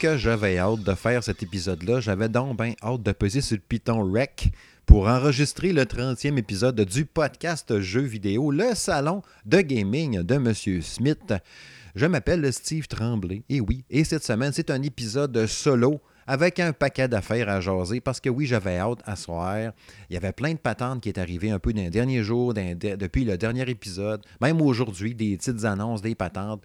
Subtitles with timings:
[0.00, 2.00] que j'avais hâte de faire cet épisode-là.
[2.00, 4.50] J'avais donc bien hâte de peser sur le Python Rec
[4.86, 10.54] pour enregistrer le 30e épisode du podcast Jeux vidéo, le salon de gaming de M.
[10.80, 11.34] Smith.
[11.94, 16.72] Je m'appelle Steve Tremblay, et oui, et cette semaine, c'est un épisode solo avec un
[16.72, 19.72] paquet d'affaires à jaser parce que oui, j'avais hâte à soir.
[20.08, 22.54] Il y avait plein de patentes qui est arrivées un peu dans les derniers jours,
[22.54, 26.62] depuis le dernier épisode, même aujourd'hui, des petites annonces, des patentes,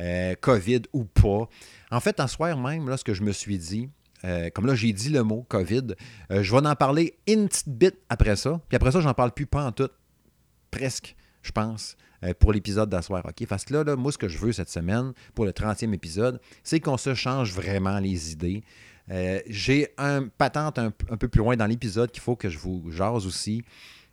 [0.00, 1.48] euh, COVID ou pas.
[1.90, 3.88] En fait, en soir même, là, ce que je me suis dit,
[4.24, 5.94] euh, comme là, j'ai dit le mot COVID,
[6.30, 8.60] euh, je vais en parler une petite bit après ça.
[8.68, 9.90] Puis après ça, j'en parle plus pas en tout.
[10.70, 11.96] Presque, je pense,
[12.38, 13.26] pour l'épisode d'asseoir.
[13.26, 13.46] OK?
[13.46, 16.80] Parce que là, moi, ce que je veux cette semaine, pour le 30e épisode, c'est
[16.80, 18.62] qu'on se change vraiment les idées.
[19.48, 23.26] J'ai un patente un, peu plus loin dans l'épisode qu'il faut que je vous jase
[23.26, 23.64] aussi.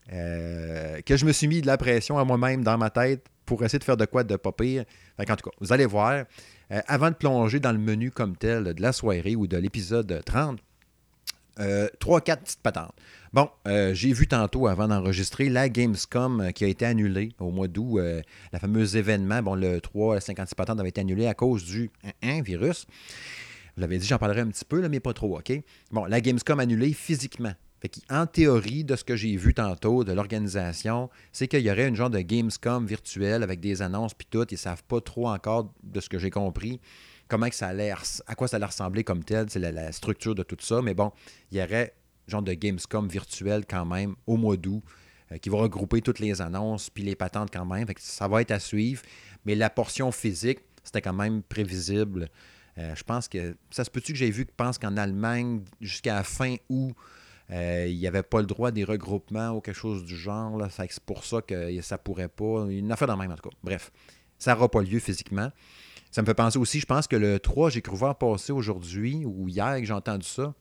[0.09, 3.79] Que je me suis mis de la pression à moi-même dans ma tête pour essayer
[3.79, 4.85] de faire de quoi de pas pire.
[5.17, 6.25] en tout cas, vous allez voir,
[6.71, 10.21] euh, avant de plonger dans le menu comme tel de la soirée ou de l'épisode
[10.23, 10.59] 30,
[11.99, 12.93] trois, quatre petites patentes.
[13.33, 17.99] Bon, j'ai vu tantôt, avant d'enregistrer, la Gamescom qui a été annulée au mois d'août.
[18.53, 21.89] la fameuse événement, bon, le 3, 56 patentes avait été annulé à cause du
[22.21, 22.85] 1 virus.
[23.75, 25.51] Je l'avais dit, j'en parlerai un petit peu, mais pas trop, OK?
[25.91, 27.53] Bon, la Gamescom annulée physiquement.
[27.81, 31.87] Fait en théorie, de ce que j'ai vu tantôt de l'organisation, c'est qu'il y aurait
[31.87, 34.45] une genre de Gamescom virtuelle avec des annonces puis tout.
[34.51, 36.81] Ils ne savent pas trop encore, de ce que j'ai compris,
[37.29, 37.69] comment que ça
[38.27, 40.81] à quoi ça allait ressembler comme tel, c'est la, structure de tout ça.
[40.81, 41.13] Mais bon,
[41.51, 41.93] il y aurait
[42.27, 44.83] genre de Gamescom virtuelle quand même au mois d'août
[45.31, 47.87] euh, qui va regrouper toutes les annonces puis les patentes quand même.
[47.97, 49.01] Ça va être à suivre.
[49.45, 52.29] Mais la portion physique, c'était quand même prévisible.
[52.77, 56.15] Euh, je pense que ça se peut-tu que j'ai vu que pense qu'en Allemagne, jusqu'à
[56.15, 56.93] la fin août,
[57.51, 60.57] euh, il n'y avait pas le droit des regroupements ou quelque chose du genre.
[60.57, 60.69] Là.
[60.69, 62.65] C'est pour ça que ça pourrait pas.
[62.69, 63.55] Une affaire dans même, en tout cas.
[63.63, 63.91] Bref,
[64.37, 65.51] ça n'aura pas lieu physiquement.
[66.11, 69.25] Ça me fait penser aussi, je pense que le 3, j'ai cru voir passer aujourd'hui
[69.25, 70.55] ou hier que j'ai entendu ça,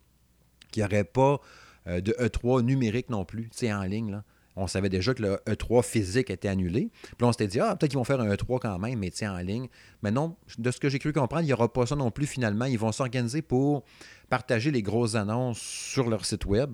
[0.70, 1.40] qu'il n'y aurait pas
[1.86, 4.10] euh, de E3 numérique non plus, tu sais, en ligne.
[4.10, 4.24] Là
[4.58, 6.90] on savait déjà que le E3 physique était annulé.
[7.02, 9.38] Puis on s'était dit, ah, peut-être qu'ils vont faire un E3 quand même, mais en
[9.38, 9.68] ligne.
[10.02, 12.26] Mais non, de ce que j'ai cru comprendre, il n'y aura pas ça non plus
[12.26, 12.64] finalement.
[12.64, 13.84] Ils vont s'organiser pour
[14.28, 16.70] partager les grosses annonces sur leur site web.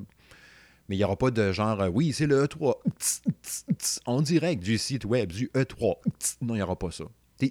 [0.89, 2.75] Mais il n'y aura pas de genre, euh, oui, c'est le E3
[4.07, 5.97] en direct du site web du E3.
[6.43, 7.05] Non, il n'y aura pas ça.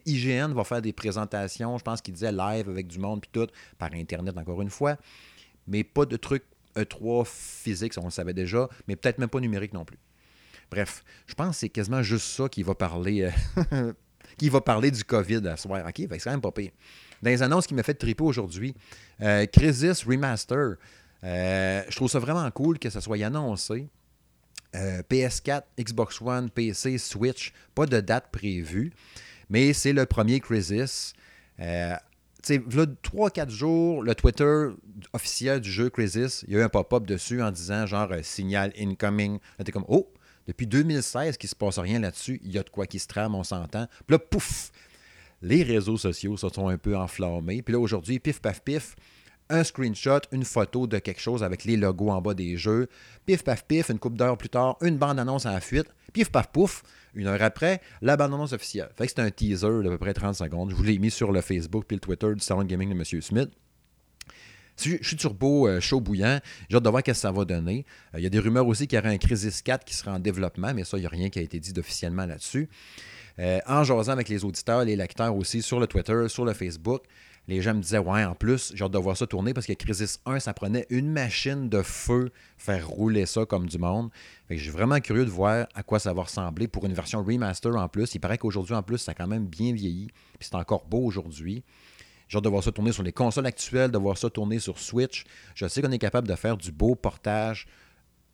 [0.06, 3.48] IGN va faire des présentations, je pense qu'il disait live avec du monde, puis tout,
[3.78, 4.98] par Internet encore une fois.
[5.68, 6.44] Mais pas de trucs
[6.76, 10.00] E3 physique, on le savait déjà, mais peut-être même pas numérique non plus.
[10.74, 13.32] Bref, je pense que c'est quasiment juste ça qui va parler,
[13.74, 13.94] euh,
[14.40, 15.86] qui va parler du COVID à soir.
[15.88, 16.72] OK, c'est quand même pas pire.
[17.22, 18.74] Dans les annonces qui m'a fait triper aujourd'hui,
[19.22, 20.78] euh, Crisis Remaster.
[21.24, 23.88] Euh, je trouve ça vraiment cool que ça soit annoncé.
[24.74, 28.92] PS4, Xbox One, PC, Switch, pas de date prévue,
[29.52, 31.14] mais c'est le premier Crisis.
[31.60, 31.94] Euh,
[32.42, 34.70] tu sais, 3-4 jours, le Twitter
[35.14, 38.74] officiel du jeu Crisis, il y a eu un pop-up dessus en disant genre signal
[38.76, 39.38] incoming.
[39.60, 40.12] Là, t'es comme, oh,
[40.48, 43.08] depuis 2016 qu'il ne se passe rien là-dessus, il y a de quoi qui se
[43.08, 43.88] trame, on s'entend.
[44.06, 44.72] Puis là, pouf,
[45.42, 47.62] les réseaux sociaux se sont un peu enflammés.
[47.62, 48.96] Puis là, aujourd'hui, pif, paf, pif,
[49.50, 52.88] un screenshot, une photo de quelque chose avec les logos en bas des jeux.
[53.26, 55.88] Pif, paf, pif, une coupe d'heure plus tard, une bande-annonce en fuite.
[56.14, 56.84] Pif, paf, pouf,
[57.14, 58.90] une heure après, la bande-annonce officielle.
[58.96, 60.70] Fait que c'est un teaser d'à peu près 30 secondes.
[60.72, 63.22] Je vous l'ai mis sur le Facebook puis le Twitter du Salon Gaming de M.
[63.22, 63.50] Smith.
[64.78, 66.40] Je suis turbo euh, chaud bouillant.
[66.70, 67.86] J'ai hâte de voir ce que ça va donner.
[68.14, 70.14] Euh, il y a des rumeurs aussi qu'il y aurait un Crisis 4 qui sera
[70.14, 72.70] en développement, mais ça, il n'y a rien qui a été dit officiellement là-dessus.
[73.40, 77.04] Euh, en jasant avec les auditeurs, les lecteurs aussi sur le Twitter, sur le Facebook,
[77.48, 79.74] les gens me disaient Ouais, en plus, j'ai hâte de voir ça tourner parce que
[79.74, 84.10] Crisis 1, ça prenait une machine de feu faire rouler ça comme du monde.
[84.50, 87.90] suis vraiment curieux de voir à quoi ça va ressembler pour une version remaster en
[87.90, 88.16] plus.
[88.16, 90.08] Il paraît qu'aujourd'hui, en plus, ça a quand même bien vieilli.
[90.40, 91.64] Puis c'est encore beau aujourd'hui.
[92.28, 94.80] J'ai hâte de voir ça tourner sur les consoles actuelles, de voir ça tourner sur
[94.80, 95.26] Switch.
[95.56, 97.68] Je sais qu'on est capable de faire du beau portage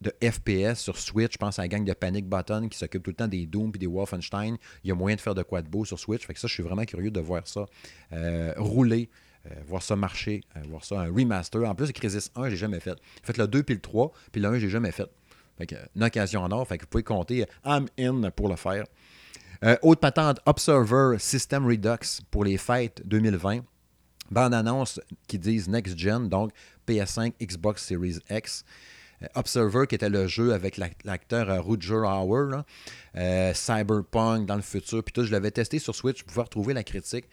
[0.02, 1.34] de FPS sur Switch.
[1.34, 3.72] Je pense à la gang de Panic Button qui s'occupe tout le temps des Doom
[3.76, 4.58] et des Wolfenstein.
[4.84, 6.26] Il y a moyen de faire de quoi de beau sur Switch.
[6.26, 7.66] Fait que ça, je suis vraiment curieux de voir ça
[8.14, 9.10] euh, rouler.
[9.50, 11.64] Euh, voir ça marcher, euh, voir ça un remaster.
[11.64, 12.98] En plus, Crisis 1, j'ai jamais fait.
[13.24, 15.10] Faites le 2 puis le 3, puis le 1, j'ai jamais fait.
[15.58, 18.58] Fait que, une occasion en or, fait que vous pouvez compter I'm in pour le
[18.58, 18.84] faire.
[19.82, 23.62] autre patente, Observer System Redux pour les fêtes 2020
[24.32, 26.52] bande-annonce qui disent Next Gen, donc
[26.88, 28.64] PS5, Xbox Series X.
[29.22, 32.64] Euh, Observer, qui était le jeu avec l'acteur euh, Roger Hauer,
[33.18, 36.74] euh, Cyberpunk dans le futur, puis tout, je l'avais testé sur Switch, je pouvais retrouver
[36.74, 37.26] la critique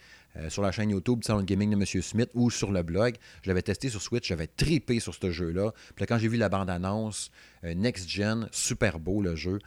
[0.49, 2.01] sur la chaîne YouTube Salon Gaming de M.
[2.03, 3.15] Smith ou sur le blog.
[3.41, 5.71] Je l'avais testé sur Switch, j'avais tripé sur ce jeu-là.
[5.95, 7.31] Puis quand j'ai vu la bande-annonce,
[7.63, 9.57] Next Gen, super beau le jeu.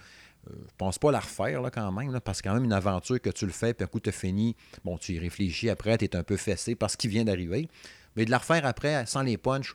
[0.46, 3.20] Je je pense pas la refaire là, quand même, parce que quand même une aventure
[3.20, 6.06] que tu le fais, puis un coup tu fini, bon, tu y réfléchis après, tu
[6.06, 7.68] es un peu fessé parce qu'il vient d'arriver.
[8.16, 9.74] Mais de la refaire après, sans les punch,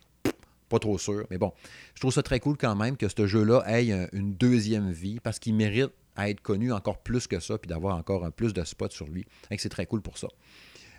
[0.68, 1.28] pas trop sûr.
[1.30, 1.54] Mais bon,
[1.94, 5.38] je trouve ça très cool quand même que ce jeu-là ait une deuxième vie parce
[5.38, 8.90] qu'il mérite à être connu encore plus que ça, puis d'avoir encore plus de spots
[8.90, 9.26] sur lui.
[9.52, 10.28] Et c'est très cool pour ça.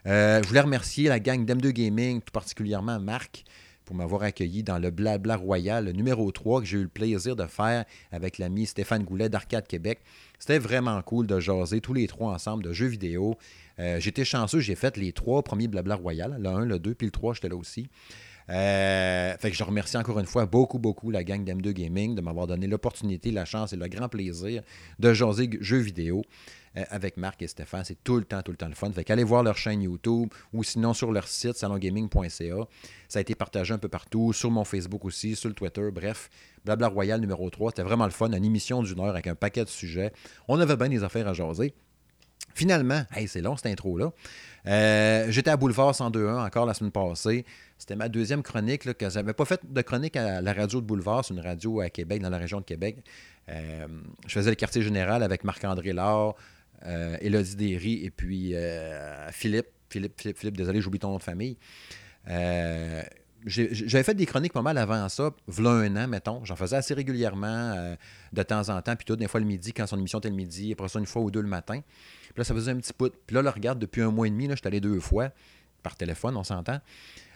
[0.07, 3.45] Euh, je voulais remercier la gang d'M2 Gaming, tout particulièrement Marc,
[3.87, 7.47] pour m'avoir accueilli dans le Blabla Royal numéro 3 que j'ai eu le plaisir de
[7.47, 10.01] faire avec l'ami Stéphane Goulet d'Arcade Québec.
[10.41, 13.39] C'était vraiment cool de jaser tous les trois ensemble de jeux vidéo.
[13.79, 17.07] Euh, j'étais chanceux, j'ai fait les trois premiers Blabla Royal, le 1, le 2, puis
[17.07, 17.89] le 3, j'étais là aussi.
[18.49, 22.21] Euh, fait que je remercie encore une fois beaucoup, beaucoup la gang d'M2 Gaming de
[22.21, 24.63] m'avoir donné l'opportunité, la chance et le grand plaisir
[24.99, 26.23] de jaser jeux vidéo
[26.77, 27.85] euh, avec Marc et Stéphane.
[27.85, 28.93] C'est tout le temps, tout le temps le fun.
[28.93, 32.69] Fait qu'allez voir leur chaîne YouTube ou sinon sur leur site salongaming.ca.
[33.09, 36.31] Ça a été partagé un peu partout, sur mon Facebook aussi, sur le Twitter, bref.
[36.65, 39.65] Blabla Royal numéro 3, c'était vraiment le fun, une émission d'une heure avec un paquet
[39.65, 40.13] de sujets.
[40.49, 41.75] On avait bien des affaires à jaser.
[42.57, 44.13] Finalement, c'est long cette intro-là.
[44.67, 47.45] Euh, j'étais à Boulevard 102.1 encore la semaine passée.
[47.77, 48.87] C'était ma deuxième chronique.
[48.87, 51.23] Là, que j'avais pas fait de chronique à la radio de Boulevard.
[51.23, 52.97] C'est une radio à Québec, dans la région de Québec.
[53.51, 53.87] Euh,
[54.27, 56.35] je faisais le quartier général avec Marc-André Laure,
[56.87, 59.67] euh, Élodie et puis euh, Philippe.
[59.91, 61.59] Philippe, Philippe, Philippe, désolé, j'oublie ton nom de famille.
[63.47, 66.45] J'avais fait des chroniques pas mal avant ça, v'là un an, mettons.
[66.45, 67.97] J'en faisais assez régulièrement,
[68.33, 70.35] de temps en temps, puis tout, des fois le midi, quand son émission était le
[70.35, 71.81] midi, après ça, une fois ou deux le matin.
[71.81, 73.13] Puis là, ça faisait un petit bout.
[73.27, 75.31] Puis là, le regarde depuis un mois et demi, là, je suis allé deux fois,
[75.83, 76.81] par téléphone, on s'entend.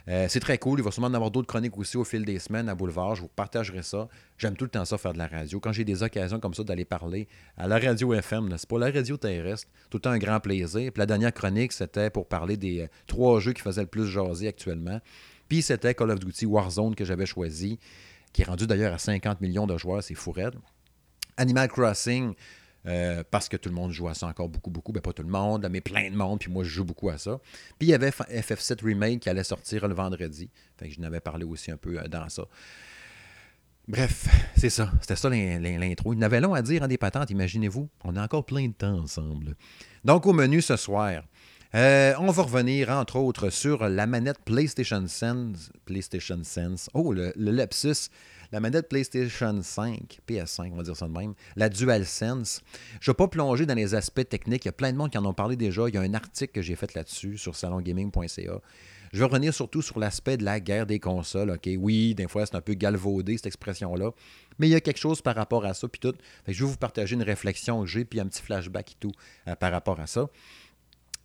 [0.09, 0.81] Euh, c'est très cool.
[0.81, 3.15] Il va sûrement en avoir d'autres chroniques aussi au fil des semaines à Boulevard.
[3.15, 4.09] Je vous partagerai ça.
[4.39, 5.61] J'aime tout le temps ça, faire de la radio.
[5.61, 8.79] Quand j'ai des occasions comme ça d'aller parler à la radio FM, c'est pas?
[8.79, 10.91] La radio terrestre, tout le temps un grand plaisir.
[10.93, 14.07] Puis la dernière chronique, c'était pour parler des euh, trois jeux qui faisaient le plus
[14.07, 15.01] jaser actuellement.
[15.51, 17.81] Puis c'était Call of Duty Warzone que j'avais choisi,
[18.33, 20.55] qui est rendu d'ailleurs à 50 millions de joueurs, c'est fou raide.
[21.37, 22.35] Animal Crossing,
[22.87, 24.93] euh, parce que tout le monde joue à ça encore beaucoup, beaucoup.
[24.93, 27.19] Ben, pas tout le monde, mais plein de monde, puis moi, je joue beaucoup à
[27.19, 27.41] ça.
[27.81, 30.49] Puis il y avait FF7 Remake qui allait sortir le vendredi.
[30.79, 32.45] Fait que je n'avais parlé aussi un peu euh, dans ça.
[33.89, 34.93] Bref, c'est ça.
[35.01, 36.13] C'était ça l'intro.
[36.13, 37.89] Il n'avait long à dire en des patentes, imaginez-vous.
[38.05, 39.57] On a encore plein de temps ensemble.
[40.05, 41.25] Donc, au menu ce soir,
[41.75, 45.71] euh, on va revenir, entre autres, sur la manette PlayStation Sense.
[45.85, 46.91] PlayStation Sense.
[46.95, 47.53] Oh, le, le
[48.53, 52.63] la manette PlayStation 5, PS5, on va dire ça de même, la DualSense.
[53.01, 54.65] Je ne vais pas plonger dans les aspects techniques.
[54.65, 55.89] Il y a plein de monde qui en ont parlé déjà.
[55.89, 58.61] Il y a un article que j'ai fait là-dessus sur salongaming.ca.
[59.13, 61.51] Je vais revenir surtout sur l'aspect de la guerre des consoles.
[61.51, 64.13] OK, oui, des fois, c'est un peu galvaudé, cette expression-là.
[64.59, 66.15] Mais il y a quelque chose par rapport à ça, puis tout.
[66.47, 69.13] je vais vous partager une réflexion que j'ai, puis un petit flashback et tout
[69.49, 70.29] euh, par rapport à ça.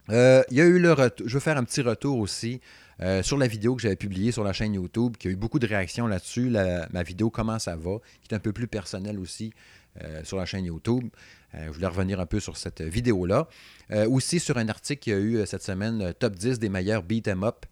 [0.09, 0.95] Euh, y a eu le.
[1.25, 2.61] Je vais faire un petit retour aussi
[3.01, 5.59] euh, sur la vidéo que j'avais publiée sur la chaîne YouTube, qui a eu beaucoup
[5.59, 6.49] de réactions là-dessus,
[6.91, 9.53] ma vidéo Comment ça va, qui est un peu plus personnelle aussi
[10.03, 11.05] euh, sur la chaîne YouTube.
[11.53, 13.47] Je voulais revenir un peu sur cette vidéo-là.
[14.09, 17.29] aussi sur un article qu'il y a eu cette semaine, top 10 des meilleurs beat
[17.29, 17.65] em up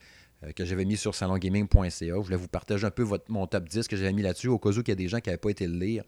[0.52, 1.90] que j'avais mis sur salongaming.ca.
[2.00, 4.70] Je voulais vous partager un peu mon top 10 que j'avais mis là-dessus, au cas
[4.70, 6.04] où il y a des gens qui n'avaient pas été le lire.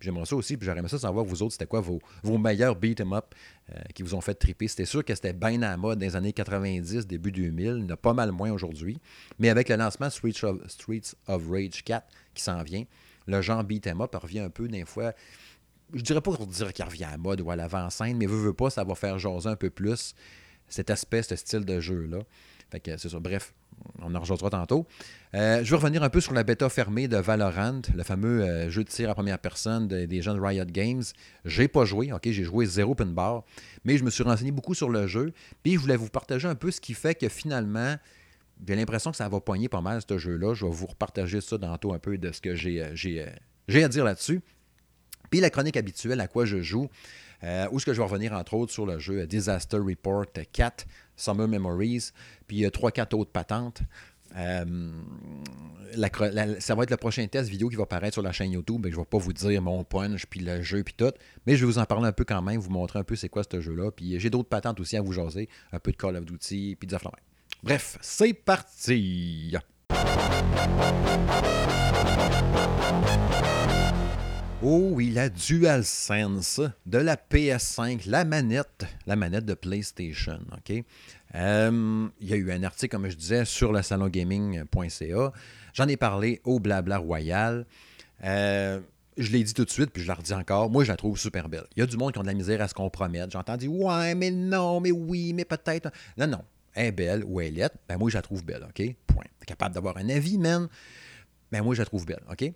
[0.00, 3.12] J'aimerais ça aussi, puis j'aimerais ça savoir, vous autres, c'était quoi vos, meilleurs beat em
[3.12, 3.34] up
[3.70, 4.68] euh, qui vous ont fait triper.
[4.68, 7.66] C'était sûr que c'était bien à la mode dans les années 90, début 2000.
[7.78, 8.98] Il y en a pas mal moins aujourd'hui.
[9.38, 12.84] Mais avec le lancement Streets of, Streets of Rage 4 qui s'en vient,
[13.26, 15.12] le genre beat em up revient un peu des fois
[15.94, 18.36] je dirais pas pour dire qu'il revient à la mode ou à l'avant-scène, mais veut,
[18.36, 20.14] veut pas, ça va faire jaser un peu plus
[20.68, 22.18] cet aspect, ce style de jeu-là.
[22.70, 23.18] Fait que c'est ça.
[23.18, 23.54] Bref,
[24.02, 24.86] on en rejoindra tantôt.
[25.34, 28.70] Euh, je vais revenir un peu sur la bêta fermée de Valorant, le fameux euh,
[28.70, 31.02] jeu de tir à première personne des gens de Riot Games.
[31.44, 33.44] J'ai pas joué, ok, j'ai joué zéro pin bar,
[33.84, 35.32] mais je me suis renseigné beaucoup sur le jeu.
[35.62, 37.96] Puis je voulais vous partager un peu ce qui fait que finalement,
[38.66, 40.54] j'ai l'impression que ça va poigner pas mal ce jeu-là.
[40.54, 44.04] Je vais vous repartager ça tantôt un peu de ce que j'ai, euh, à dire
[44.04, 44.40] là-dessus.
[45.30, 46.88] Puis la chronique habituelle à quoi je joue,
[47.42, 50.86] où est-ce que je vais revenir entre autres sur le jeu Disaster Report 4
[51.18, 52.10] Summer Memories,
[52.46, 53.82] puis il y a 3-4 autres patentes.
[54.36, 54.90] Euh,
[56.60, 58.84] ça va être le prochain test vidéo qui va apparaître sur la chaîne YouTube.
[58.84, 61.12] je ne vais pas vous dire mon punch, puis le jeu, puis tout.
[61.46, 63.28] Mais je vais vous en parler un peu quand même, vous montrer un peu c'est
[63.28, 63.90] quoi ce jeu-là.
[63.90, 65.48] Puis j'ai d'autres patentes aussi à vous jaser.
[65.72, 66.96] Un peu de Call of Duty, puis des
[67.62, 69.56] Bref, c'est parti!
[74.60, 80.40] Oh oui, la DualSense de la PS5, la manette, la manette de PlayStation.
[80.52, 80.82] OK?
[81.36, 85.32] Euh, il y a eu un article, comme je disais, sur le salongaming.ca.
[85.74, 87.66] J'en ai parlé au Blabla Royal.
[88.24, 88.80] Euh,
[89.16, 90.68] je l'ai dit tout de suite, puis je la redis encore.
[90.70, 91.66] Moi, je la trouve super belle.
[91.76, 93.30] Il y a du monde qui ont de la misère à ce qu'on promette.
[93.30, 95.92] J'entends dire Ouais, mais non, mais oui, mais peut-être.
[96.16, 96.42] Non, non.
[96.74, 97.72] Elle est belle ou elle est.
[97.88, 98.66] Ben, moi, je la trouve belle.
[98.68, 98.82] OK?
[99.06, 99.24] Point.
[99.46, 100.66] capable d'avoir un avis, man.
[101.52, 102.24] Ben, moi, je la trouve belle.
[102.28, 102.52] OK?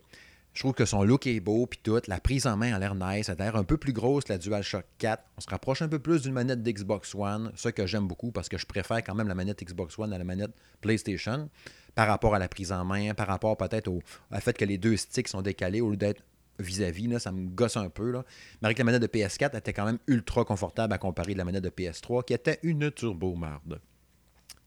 [0.55, 2.01] Je trouve que son look est beau, puis tout.
[2.09, 3.29] La prise en main a l'air nice.
[3.29, 5.23] Elle a l'air un peu plus grosse que la DualShock 4.
[5.39, 7.53] On se rapproche un peu plus d'une manette d'Xbox One.
[7.55, 10.19] Ce que j'aime beaucoup parce que je préfère quand même la manette Xbox One à
[10.19, 11.49] la manette PlayStation.
[11.95, 14.03] par rapport à la prise en main, par rapport peut-être au,
[14.41, 16.23] fait que les deux sticks sont décalés au lieu d'être
[16.59, 18.11] vis-à-vis, ça me gosse un peu.
[18.11, 18.25] Là.
[18.61, 21.39] Mais avec la manette de PS4, elle était quand même ultra confortable à comparer de
[21.39, 23.81] la manette de PS3, qui était une turbo marde.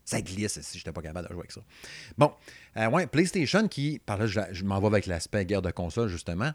[0.05, 1.62] Ça glisse si je n'étais pas capable de jouer avec ça.
[2.17, 2.31] Bon,
[2.77, 6.51] euh, ouais, PlayStation qui, par là, je, m'en vais avec l'aspect guerre de console, justement,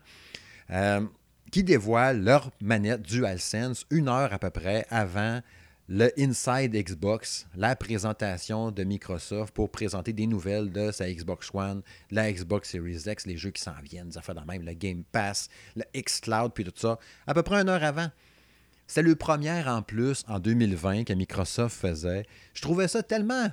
[0.71, 1.05] euh,
[1.51, 5.41] qui dévoile leur manette DualSense une heure à peu près avant
[5.93, 11.83] le Inside Xbox, la présentation de Microsoft pour présenter des nouvelles de sa Xbox One,
[12.13, 15.03] la Xbox Series X, les jeux qui s'en viennent, des affaires de même, le Game
[15.11, 18.09] Pass, le Xcloud, puis tout ça, à peu près une heure avant.
[18.93, 22.27] C'est le premier en plus en 2020 que Microsoft faisait.
[22.55, 23.47] Je trouvais ça tellement.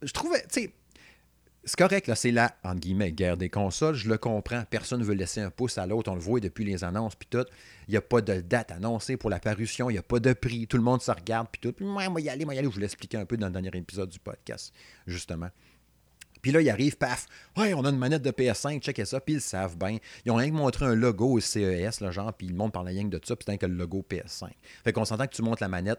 [0.00, 0.74] Je trouvais, tu sais,
[1.64, 3.96] c'est correct, là, c'est la, entre guillemets, guerre des consoles.
[3.96, 4.62] Je le comprends.
[4.70, 6.12] Personne ne veut laisser un pouce à l'autre.
[6.12, 7.44] On le voit depuis les annonces, puis tout.
[7.88, 9.90] Il n'y a pas de date annoncée pour la parution.
[9.90, 10.68] Il n'y a pas de prix.
[10.68, 11.74] Tout le monde se regarde, puis tout.
[11.84, 12.68] Moi, moi, y aller, moi, y aller.
[12.68, 14.72] Je vous l'expliquais un peu dans le dernier épisode du podcast,
[15.08, 15.50] justement.
[16.46, 17.26] Puis là, ils arrivent, paf,
[17.56, 19.98] ouais, on a une manette de PS5, checkez ça, puis ils savent bien.
[20.24, 22.84] Ils ont rien que montré un logo au CES, là, genre, puis ils montrent par
[22.84, 24.50] la ligne de ça, puis que le logo PS5.
[24.84, 25.98] Fait qu'on s'entend que tu montes la manette,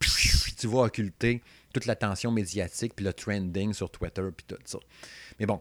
[0.00, 1.42] tu vas occulter
[1.74, 4.78] toute l'attention médiatique, puis le trending sur Twitter, puis tout ça.
[5.38, 5.60] Mais bon,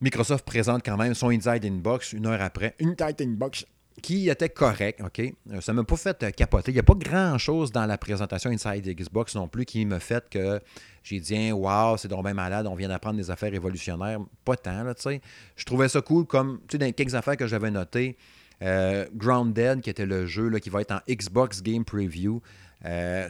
[0.00, 2.74] Microsoft présente quand même son Inside Inbox une heure après.
[2.80, 3.64] Inside Inbox
[4.02, 5.32] qui était correct, OK?
[5.60, 6.72] Ça ne m'a pas fait capoter.
[6.72, 10.28] Il n'y a pas grand-chose dans la présentation Inside Xbox non plus qui me fait
[10.28, 10.60] que
[11.02, 14.20] j'ai dit hein, Wow, c'est donc bien malade, on vient d'apprendre des affaires révolutionnaires.
[14.44, 15.20] Pas tant, là, tu sais.
[15.56, 18.16] Je trouvais ça cool comme, tu sais, quelques affaires que j'avais notées,
[18.62, 22.40] euh, Grounded, qui était le jeu là, qui va être en Xbox Game Preview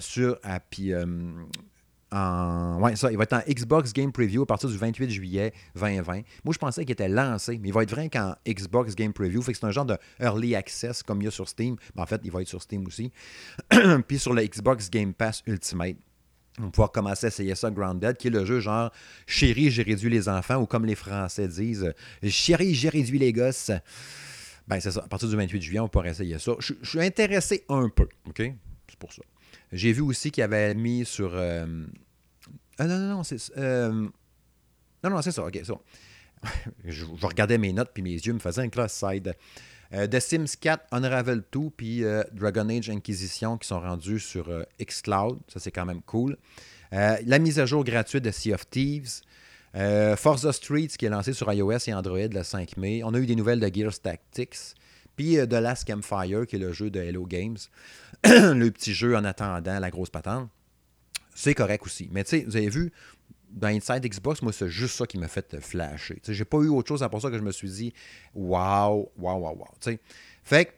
[0.00, 0.38] sur,
[0.70, 0.92] puis,
[2.12, 6.22] Ouais, ça, il va être en Xbox Game Preview à partir du 28 juillet 2020.
[6.44, 9.40] Moi, je pensais qu'il était lancé, mais il va être vrai qu'en Xbox Game Preview.
[9.40, 11.76] Fait que c'est un genre de early access comme il y a sur Steam.
[11.94, 13.10] Mais en fait, il va être sur Steam aussi.
[14.08, 15.96] Puis sur le Xbox Game Pass Ultimate.
[16.58, 18.92] On va pouvoir commencer à essayer ça, Grounded, qui est le jeu genre
[19.26, 21.94] Chérie, j'ai réduit les enfants, ou comme les Français disent,
[22.28, 23.70] Chérie, j'ai réduit les gosses.
[24.68, 25.02] Ben, c'est ça.
[25.04, 26.52] À partir du 28 juillet, on pourra essayer ça.
[26.58, 28.42] Je, suis intéressé un peu, OK?
[28.88, 29.22] C'est pour ça.
[29.72, 31.32] J'ai vu aussi qu'il avait mis sur.
[31.34, 31.86] Euh,
[32.78, 33.38] ah non, non, non, c'est.
[33.56, 34.08] Euh,
[35.02, 35.74] non, non, c'est ça, ok, ça.
[36.84, 39.34] je, regardais mes notes, puis mes yeux me faisaient un cross-side.
[39.92, 44.48] Euh, The Sims 4, Unravel 2, puis Dragon Age Inquisition qui sont rendus sur
[44.80, 45.38] Xcloud.
[45.48, 46.36] Ça, c'est quand même cool.
[46.90, 49.20] la mise à jour gratuite de Sea of Thieves.
[50.16, 53.02] Forza Streets qui est lancé sur iOS et Android le 5 mai.
[53.04, 54.74] On a eu des nouvelles de Gears Tactics.
[55.16, 57.58] Puis The Last Campfire, qui est le jeu de Hello Games.
[58.24, 60.48] le petit jeu en attendant la grosse patente.
[61.34, 62.08] C'est correct aussi.
[62.12, 62.92] Mais tu sais, vous avez vu,
[63.52, 66.14] dans Inside Xbox, moi, c'est juste ça qui m'a fait flasher.
[66.16, 67.92] Tu sais, j'ai pas eu autre chose à pour ça que je me suis dit,
[68.34, 69.58] waouh, waouh, waouh.
[69.80, 70.00] Tu sais,
[70.42, 70.70] fait que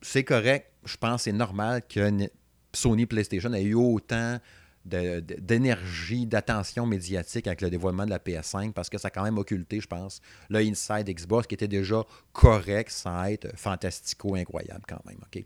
[0.00, 0.70] c'est correct.
[0.84, 2.28] Je pense que c'est normal que
[2.72, 4.38] Sony PlayStation ait eu autant
[4.84, 9.38] d'énergie, d'attention médiatique avec le dévoilement de la PS5 parce que ça a quand même
[9.38, 15.04] occulté, je pense, le Inside Xbox qui était déjà correct sans être fantastico incroyable quand
[15.06, 15.18] même.
[15.22, 15.44] OK?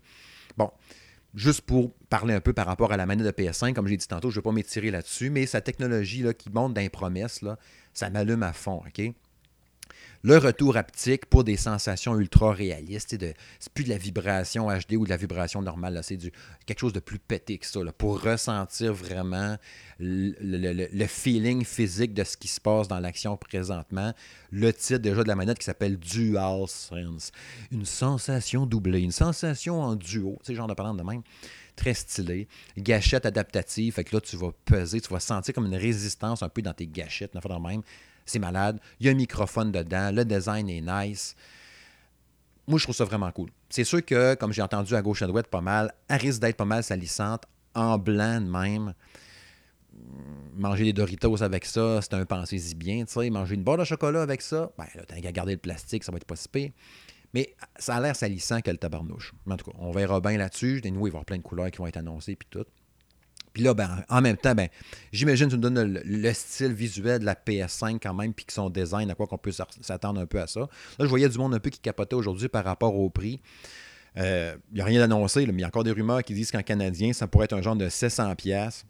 [0.57, 0.71] Bon.
[1.37, 4.07] Juste pour parler un peu par rapport à la manette de PS5, comme j'ai dit
[4.07, 7.59] tantôt, je ne vais pas m'étirer là-dessus, mais sa technologie là, qui monte là,
[7.93, 8.81] ça m'allume à fond.
[8.87, 9.13] OK?
[10.23, 13.11] Le retour haptique pour des sensations ultra réalistes.
[13.11, 13.35] Ce n'est
[13.73, 15.99] plus de la vibration HD ou de la vibration normale.
[16.03, 16.17] C'est
[16.65, 19.57] quelque chose de plus pété que ça, pour ressentir vraiment
[19.99, 24.13] le, feeling physique de ce qui se passe dans l'action présentement.
[24.51, 27.31] Le titre déjà de la manette qui s'appelle Dual Sense.
[27.71, 30.39] Une sensation doublée, une sensation en duo.
[30.43, 31.21] C'est genre de parlant de même
[31.75, 32.47] très stylé.
[32.77, 36.49] Gâchette adaptative, fait que là, tu vas peser, tu vas sentir comme une résistance un
[36.49, 37.81] peu dans tes gâchettes, même
[38.27, 38.79] c'est malade.
[38.99, 41.35] Il y a un microphone dedans, le design est nice.
[42.67, 43.49] Moi, je trouve ça vraiment cool.
[43.69, 46.41] C'est sûr que, comme j'ai entendu à gauche et à droite pas mal, elle risque
[46.41, 47.43] d'être pas mal salissante,
[47.73, 48.93] en blanc même.
[50.53, 53.29] Manger des Doritos avec ça, c'est un pensée-y bien, tu sais.
[53.29, 56.11] Manger une barre de chocolat avec ça, ben là, t'as qu'à garder le plastique, ça
[56.11, 56.73] va être pas si.
[57.33, 59.33] Mais ça a l'air salissant que le tabarnouche.
[59.49, 60.81] En tout cas, on verra bien là-dessus.
[60.85, 62.65] Nous, il va y avoir plein de couleurs qui vont être annoncées, puis tout.
[63.57, 64.67] Puis là, ben, en même temps, ben,
[65.11, 68.53] j'imagine que tu me donnes le, style visuel de la PS5 quand même, puis que
[68.53, 70.59] son design, à quoi qu'on peut s'attendre un peu à ça.
[70.59, 70.67] Là,
[70.99, 73.41] je voyais du monde un peu qui capotait aujourd'hui par rapport au prix.
[74.15, 76.51] Il euh, n'y a rien d'annoncé, mais il y a encore des rumeurs qui disent
[76.51, 78.83] qu'en canadien, ça pourrait être un genre de 700$.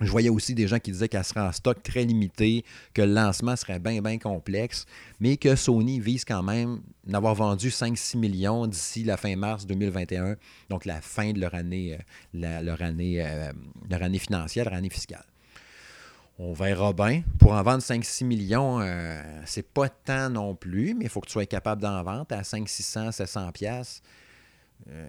[0.00, 3.12] Je voyais aussi des gens qui disaient qu'elle serait en stock très limité, que le
[3.12, 4.86] lancement serait bien, bien complexe,
[5.20, 10.36] mais que Sony vise quand même d'avoir vendu 5-6 millions d'ici la fin mars 2021,
[10.70, 11.98] donc la fin de leur année,
[12.34, 13.52] euh, leur, euh,
[13.90, 15.24] leur année financière, leur année fiscale.
[16.38, 17.22] On verra bien.
[17.38, 21.26] Pour en vendre 5-6 millions, euh, c'est pas tant non plus, mais il faut que
[21.26, 24.02] tu sois capable d'en vendre à 5 600, 700 pièces.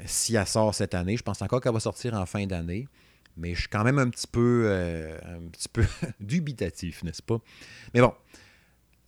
[0.06, 2.88] si elle sort cette année, je pense encore qu'elle va sortir en fin d'année
[3.38, 5.84] mais je suis quand même un petit peu, euh, un petit peu
[6.20, 7.40] dubitatif, n'est-ce pas?
[7.94, 8.14] Mais bon,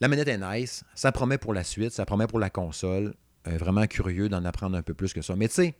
[0.01, 3.13] La manette est nice, ça promet pour la suite, ça promet pour la console.
[3.48, 5.36] Euh, vraiment curieux d'en apprendre un peu plus que ça.
[5.36, 5.75] Mais tu sais,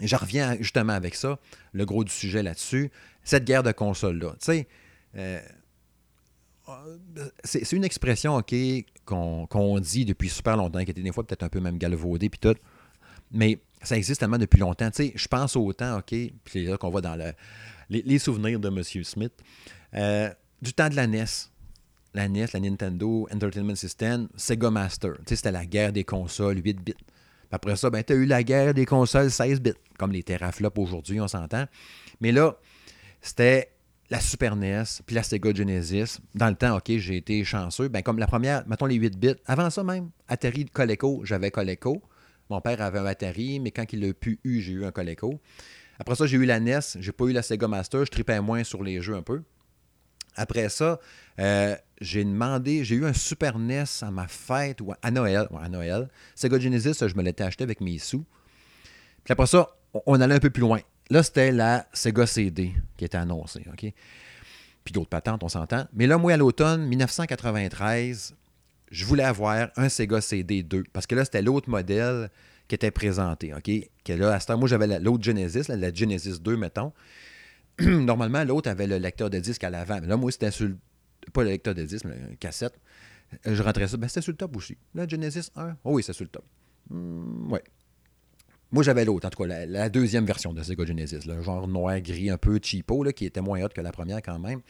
[0.00, 1.38] je reviens justement avec ça,
[1.72, 2.90] le gros du sujet là-dessus,
[3.22, 4.32] cette guerre de consoles-là.
[4.32, 4.68] Tu sais,
[5.16, 5.40] euh,
[7.44, 8.54] c'est une expression, OK,
[9.04, 12.40] qu'on dit depuis super longtemps, qui était des fois peut-être un peu même galvaudée, puis
[12.40, 12.56] tout.
[13.30, 14.90] Mais ça existe tellement depuis longtemps.
[14.90, 17.16] Tu je pense au temps, OK, puis c'est là qu'on voit dans
[17.88, 18.82] les, souvenirs de M.
[18.82, 19.32] Smith,
[19.94, 20.30] euh,
[20.62, 21.24] du temps de la NES.
[22.14, 25.16] La NES, la Nintendo Entertainment System, Sega Master.
[25.26, 26.94] Tu c'était la guerre des consoles 8 bits.
[27.50, 30.78] après ça, ben, tu as eu la guerre des consoles 16 bits, comme les teraflops
[30.78, 31.66] aujourd'hui, on s'entend.
[32.22, 32.56] Mais là,
[33.20, 33.70] c'était
[34.08, 36.18] la Super NES, puis la Sega Genesis.
[36.34, 37.88] Dans le temps, OK, j'ai été chanceux.
[37.88, 39.34] Ben, comme la première, mettons les 8 bits.
[39.44, 42.02] Avant ça même, Atari Coleco, j'avais Coleco.
[42.50, 45.40] Mon père avait un Atari, mais quand il l'a pu eu, j'ai eu un Coleco.
[45.98, 48.64] Après ça, j'ai eu la NES, j'ai pas eu la Sega Master, je tripais moins
[48.64, 49.42] sur les jeux un peu.
[50.36, 51.00] Après ça,
[51.40, 55.48] euh, j'ai demandé, j'ai eu un Super NES à ma fête ou à Noël.
[55.58, 56.08] à Noël.
[56.34, 58.24] Sega Genesis, je me l'étais acheté avec mes sous.
[59.24, 59.68] Puis après ça,
[60.04, 60.80] on allait un peu plus loin.
[61.08, 63.64] Là, c'était la Sega CD qui était annoncée.
[63.72, 63.92] OK?
[64.84, 65.86] Puis d'autres patentes, on s'entend.
[65.94, 68.36] Mais là, moi, à l'automne 1993,
[68.90, 72.30] je voulais avoir un Sega CD 2 parce que là, c'était l'autre modèle
[72.68, 73.54] qui était présenté.
[73.54, 73.70] OK?
[74.04, 76.92] Que là, à ce moi, j'avais l'autre Genesis, la Genesis 2, mettons.
[77.80, 79.98] Normalement, l'autre avait le lecteur de disque à l'avant.
[80.00, 80.76] Mais là, moi, c'était sur le,
[81.32, 82.74] pas le lecteur de disque, mais le cassette.
[83.44, 83.96] Je rentrais ça.
[83.96, 84.76] Ben, c'était sur le top aussi.
[84.94, 85.76] La Genesis 1.
[85.84, 86.44] Oh oui, c'est sur le top.
[86.90, 87.56] Hmm.
[88.72, 92.30] Moi, j'avais l'autre, en tout cas, la, deuxième version de Sega Genesis, le genre noir-gris,
[92.30, 94.60] un peu cheapo, qui était moins hot que la première quand même.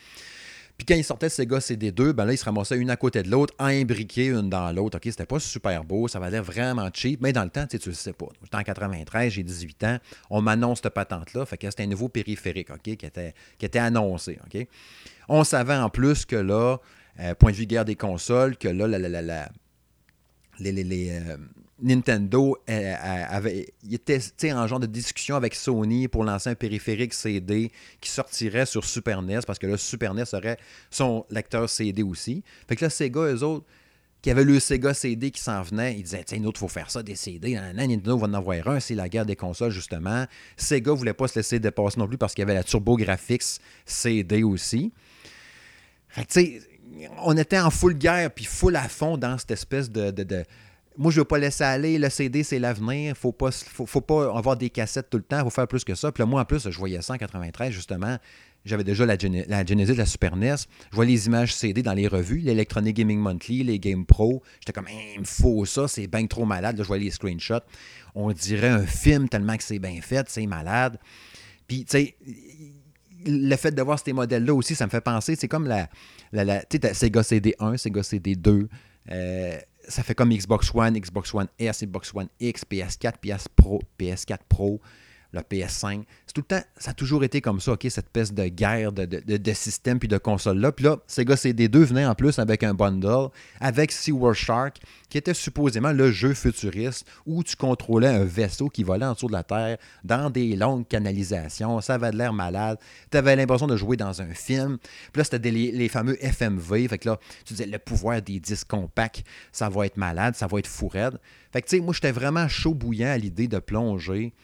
[0.76, 3.30] Puis quand il sortait Sega CD2, ben là, il se ramassait une à côté de
[3.30, 4.98] l'autre, imbriqué une dans l'autre.
[4.98, 7.88] OK, c'était pas super beau, ça valait vraiment cheap, mais dans le temps, tu sais,
[7.88, 8.26] le sais pas.
[8.42, 9.98] J'étais en 93, j'ai 18 ans,
[10.28, 13.78] on m'annonce cette patente-là, fait que c'était un nouveau périphérique, OK, qui était, qui était
[13.78, 14.66] annoncé, OK.
[15.28, 16.78] On savait en plus que là,
[17.20, 19.48] euh, point de vue guerre des consoles, que là, la, la, la,
[20.58, 21.36] les, les, les euh,
[21.82, 27.70] Nintendo euh, il était en genre de discussion avec Sony pour lancer un périphérique CD
[28.00, 30.58] qui sortirait sur Super NES parce que le Super NES aurait
[30.90, 32.42] son lecteur CD aussi.
[32.66, 33.66] Fait que là, Sega, eux autres,
[34.22, 37.02] qui avaient le Sega CD qui s'en venait, ils disaient Tiens, il faut faire ça,
[37.02, 37.54] des CD.
[37.54, 40.24] Nintendo va en avoir un, c'est la guerre des consoles, justement.
[40.56, 43.60] Sega ne voulait pas se laisser dépasser non plus parce qu'il y avait la TurboGrafx
[43.84, 44.92] CD aussi.
[46.08, 46.60] Fait que, tu sais,
[47.22, 50.10] on était en full guerre, puis full à fond dans cette espèce de
[50.98, 51.98] moi, je ne veux pas laisser aller.
[51.98, 53.16] Le CD, c'est l'avenir.
[53.16, 55.38] Faut pas, faut, pas avoir des cassettes tout le temps.
[55.38, 56.12] Il faut faire plus que ça.
[56.12, 58.18] Puis là, moi, en plus, je voyais ça en 93, justement.
[58.64, 60.56] J'avais déjà la, Genesis, la Super NES.
[60.90, 64.42] Je voyais les images CD dans les revues, l'Electronic Gaming Monthly, les Game Pro.
[64.58, 66.76] J'étais comme, hein, il me faut ça, c'est bien trop malade.
[66.76, 67.64] Là, je voyais les screenshots.
[68.16, 70.98] On dirait un film tellement que c'est bien fait, c'est malade.
[71.68, 72.16] Puis, tu sais,
[73.24, 75.88] le fait de voir ces modèles-là aussi, ça me fait penser, c'est comme la,
[76.32, 78.66] la, la Sega CD1, Sega CD2.
[79.12, 83.80] Euh, ça fait comme Xbox One, Xbox One S, Xbox One X, PS4, PS Pro,
[83.98, 84.80] PS4 Pro,
[85.36, 86.04] le PS5.
[86.26, 88.92] C'est tout le temps, ça a toujours été comme ça, OK, cette espèce de guerre
[88.92, 90.72] de, de, de système puis de console-là.
[90.72, 93.28] Puis là, Sega CD2 venait en plus avec un bundle
[93.60, 98.82] avec SeaWorld Shark, qui était supposément le jeu futuriste où tu contrôlais un vaisseau qui
[98.82, 101.80] volait en dessous de la Terre dans des longues canalisations.
[101.80, 102.78] Ça avait l'air malade.
[103.10, 104.78] Tu avais l'impression de jouer dans un film.
[105.12, 106.88] Puis là, c'était les, fameux FMV.
[106.88, 110.46] Fait que là, tu disais, le pouvoir des disques compacts, ça va être malade, ça
[110.46, 111.18] va être fou raide.
[111.52, 114.34] Fait que, tu sais, moi, j'étais vraiment chaud bouillant à l'idée de plonger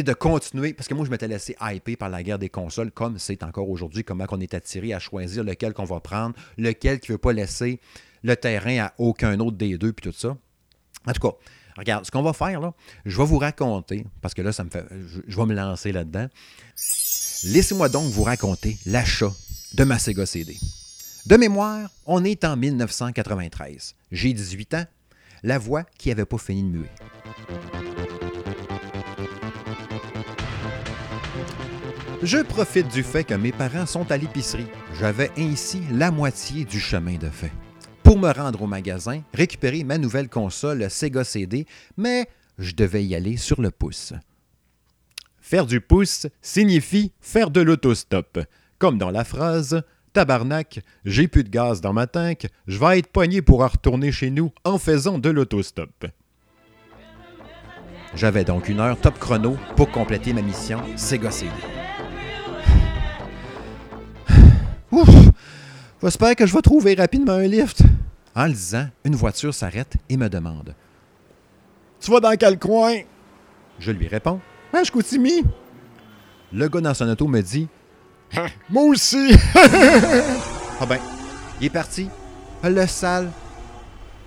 [0.00, 3.18] de continuer, parce que moi, je m'étais laissé hyper par la guerre des consoles, comme
[3.18, 7.10] c'est encore aujourd'hui, comment on est attiré à choisir lequel qu'on va prendre, lequel qui
[7.10, 7.78] ne veut pas laisser
[8.22, 10.36] le terrain à aucun autre des deux, puis tout ça.
[11.06, 11.36] En tout cas,
[11.76, 12.72] regarde, ce qu'on va faire, là,
[13.04, 14.86] je vais vous raconter, parce que là, ça me fait.
[15.26, 16.28] Je, vais me lancer là-dedans.
[17.44, 19.32] Laissez-moi donc vous raconter l'achat
[19.74, 20.56] de ma Sega CD.
[21.26, 23.94] De mémoire, on est en 1993.
[24.10, 24.84] J'ai 18 ans.
[25.42, 28.01] La voix qui n'avait pas fini de muer.
[32.22, 34.68] Je profite du fait que mes parents sont à l'épicerie.
[35.00, 37.50] J'avais ainsi la moitié du chemin de fait.
[38.04, 43.16] Pour me rendre au magasin, récupérer ma nouvelle console Sega CD, mais je devais y
[43.16, 44.12] aller sur le pouce.
[45.40, 48.38] Faire du pouce signifie faire de l'autostop,
[48.78, 49.82] comme dans la phrase
[50.12, 54.30] Tabarnak, j'ai plus de gaz dans ma tank, je vais être poigné pour retourner chez
[54.30, 56.06] nous en faisant de l'autostop.
[58.14, 61.50] J'avais donc une heure top chrono pour compléter ma mission Sega CD.
[64.92, 65.08] Ouf!
[66.02, 67.82] J'espère que je vais trouver rapidement un lift.
[68.34, 70.74] En le disant, une voiture s'arrête et me demande
[72.00, 72.94] Tu vas dans quel coin?
[73.78, 74.40] Je lui réponds
[74.72, 75.42] Ah, je Chicoutimi?
[76.52, 77.68] Le gars dans son auto me dit
[78.68, 79.32] Moi aussi
[80.80, 80.98] Ah ben,
[81.60, 82.08] il est parti.
[82.64, 83.30] le sale.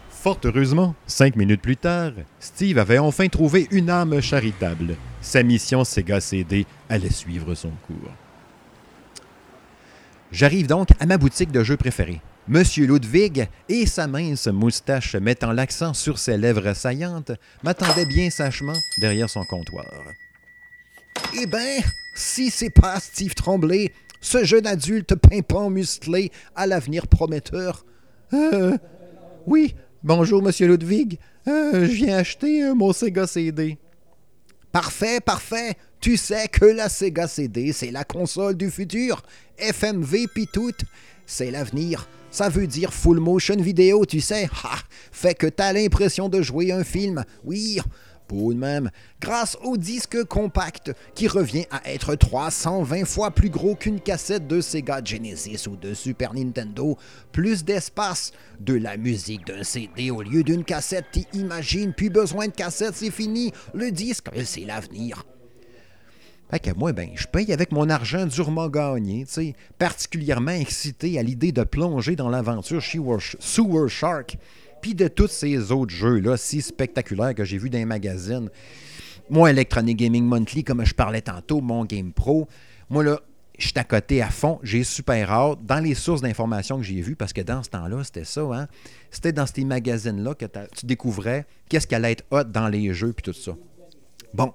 [0.10, 4.96] Fort heureusement, cinq minutes plus tard, Steve avait enfin trouvé une âme charitable.
[5.22, 8.12] Sa mission Sega CD allait suivre son cours.
[10.32, 12.22] J'arrive donc à ma boutique de jeux préférée.
[12.48, 17.32] Monsieur Ludwig et sa mince moustache mettant l'accent sur ses lèvres saillantes
[17.64, 19.86] m'attendaient bien sagement derrière son comptoir.
[21.42, 21.82] Eh ben,
[22.16, 27.86] si c'est pas Steve Tremblay, ce jeune adulte pimpant musclé à l'avenir prometteur.
[28.34, 28.78] Euh,
[29.48, 31.20] oui, bonjour, monsieur Ludwig.
[31.48, 33.78] Euh, je viens acheter euh, mon Sega CD.
[34.76, 35.78] Parfait, parfait.
[36.02, 39.24] Tu sais que la Sega CD, c'est la console du futur.
[39.58, 40.76] FMV pis tout,
[41.26, 42.10] c'est l'avenir.
[42.30, 44.50] Ça veut dire full motion vidéo, tu sais.
[44.66, 44.76] Ha!
[45.14, 47.24] Fait que t'as l'impression de jouer un film.
[47.46, 47.80] Oui,
[48.34, 48.90] même,
[49.22, 54.62] grâce au disque compact qui revient à être 320 fois plus gros qu'une cassette de
[54.62, 56.98] Sega Genesis ou de Super Nintendo,
[57.32, 62.54] plus d'espace, de la musique d'un CD au lieu d'une cassette, t'imagines, plus besoin de
[62.54, 65.26] cassette, c'est fini, le disque, c'est l'avenir.
[66.52, 69.26] Fait que moi, ben, je paye avec mon argent durement gagné,
[69.80, 74.38] particulièrement excité à l'idée de plonger dans l'aventure Sewer Shark
[74.86, 78.52] puis de tous ces autres jeux-là si spectaculaires que j'ai vus dans les magazines.
[79.32, 82.48] Moi, Electronic Gaming Monthly, comme je parlais tantôt, mon Game Pro,
[82.92, 83.20] moi là,
[83.58, 85.66] je suis à côté à fond, j'ai super hâte.
[85.66, 88.68] Dans les sources d'informations que j'ai vues, parce que dans ce temps-là, c'était ça, hein?
[89.10, 93.12] C'était dans ces magazines-là que tu découvrais qu'est-ce qui allait être hot dans les jeux,
[93.12, 93.54] puis tout ça.
[94.36, 94.54] Bon.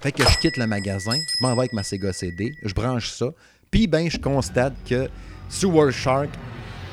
[0.00, 3.10] Fait que je quitte le magasin, je m'en vais avec ma Sega CD, je branche
[3.10, 3.34] ça,
[3.70, 5.10] puis ben, je constate que
[5.50, 6.30] Sewer Shark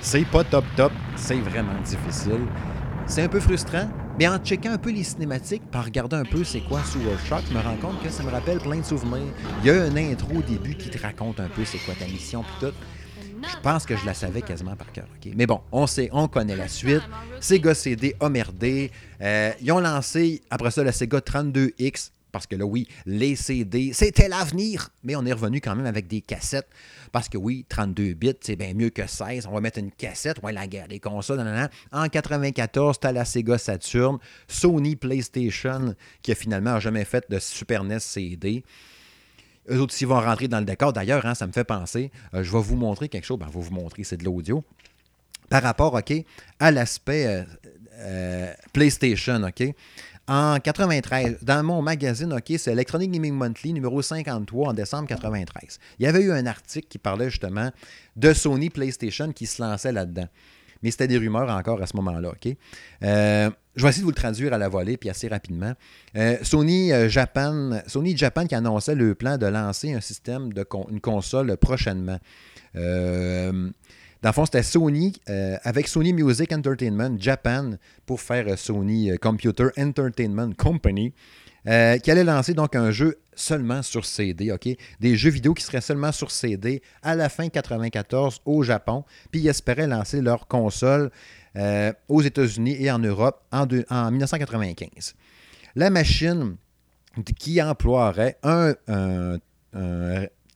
[0.05, 2.45] c'est pas top top, c'est vraiment difficile.
[3.07, 3.89] C'est un peu frustrant,
[4.19, 7.41] mais en checkant un peu les cinématiques, par regarder un peu c'est quoi Sewer Shock,
[7.49, 9.33] je me rends compte que ça me rappelle plein de souvenirs.
[9.63, 12.05] Il y a un intro au début qui te raconte un peu c'est quoi ta
[12.05, 12.75] mission puis tout.
[13.41, 15.07] Je pense que je la savais quasiment par cœur.
[15.35, 17.01] Mais bon, on sait, on connaît la suite.
[17.39, 18.91] Sega CD a merdé.
[19.21, 22.11] Euh, ils ont lancé, après ça, le Sega 32X.
[22.31, 24.89] Parce que là, oui, les CD, c'était l'avenir.
[25.03, 26.67] Mais on est revenu quand même avec des cassettes.
[27.15, 29.47] Parce que oui, 32 bits, c'est bien mieux que 16.
[29.47, 30.43] On va mettre une cassette.
[30.43, 31.39] Ouais, la guerre des consoles.
[31.93, 34.17] En 94, tu as la Sega Saturn,
[34.49, 38.65] Sony PlayStation, qui a finalement jamais fait de Super NES CD.
[39.71, 42.43] Eux autres, s'ils vont rentrer dans le décor, d'ailleurs, hein, ça me fait penser, euh,
[42.43, 43.39] je vais vous montrer quelque chose.
[43.39, 44.65] Ben, je vais vous montrer, c'est de l'audio.
[45.49, 46.11] Par rapport, OK,
[46.59, 47.43] à l'aspect euh,
[47.99, 49.73] euh, PlayStation, OK.
[50.27, 55.79] En 93, dans mon magazine, OK, c'est Electronic Gaming Monthly, numéro 53, en décembre 93.
[55.99, 57.71] Il y avait eu un article qui parlait justement
[58.15, 60.27] de Sony PlayStation qui se lançait là-dedans.
[60.81, 62.55] Mais c'était des rumeurs encore à ce moment-là, OK?
[63.03, 65.73] Euh, je vais essayer de vous le traduire à la volée, puis assez rapidement.
[66.15, 70.65] Euh, Sony, euh, Japan, Sony Japan qui annonçait le plan de lancer un système de
[70.89, 72.19] une console prochainement.
[74.25, 77.73] Dans le fond, c'était Sony euh, avec Sony Music Entertainment Japan
[78.07, 81.13] pour faire euh, Sony euh, Computer Entertainment Company.
[81.63, 84.67] qui allait lancer donc un jeu seulement sur CD, OK?
[84.99, 89.03] Des jeux vidéo qui seraient seulement sur CD à la fin 94 au Japon.
[89.29, 91.11] Puis ils espéraient lancer leur console
[92.07, 95.13] aux États-Unis et en Europe en, en, 1995.
[95.75, 96.55] La machine
[97.37, 99.37] qui emploierait un, un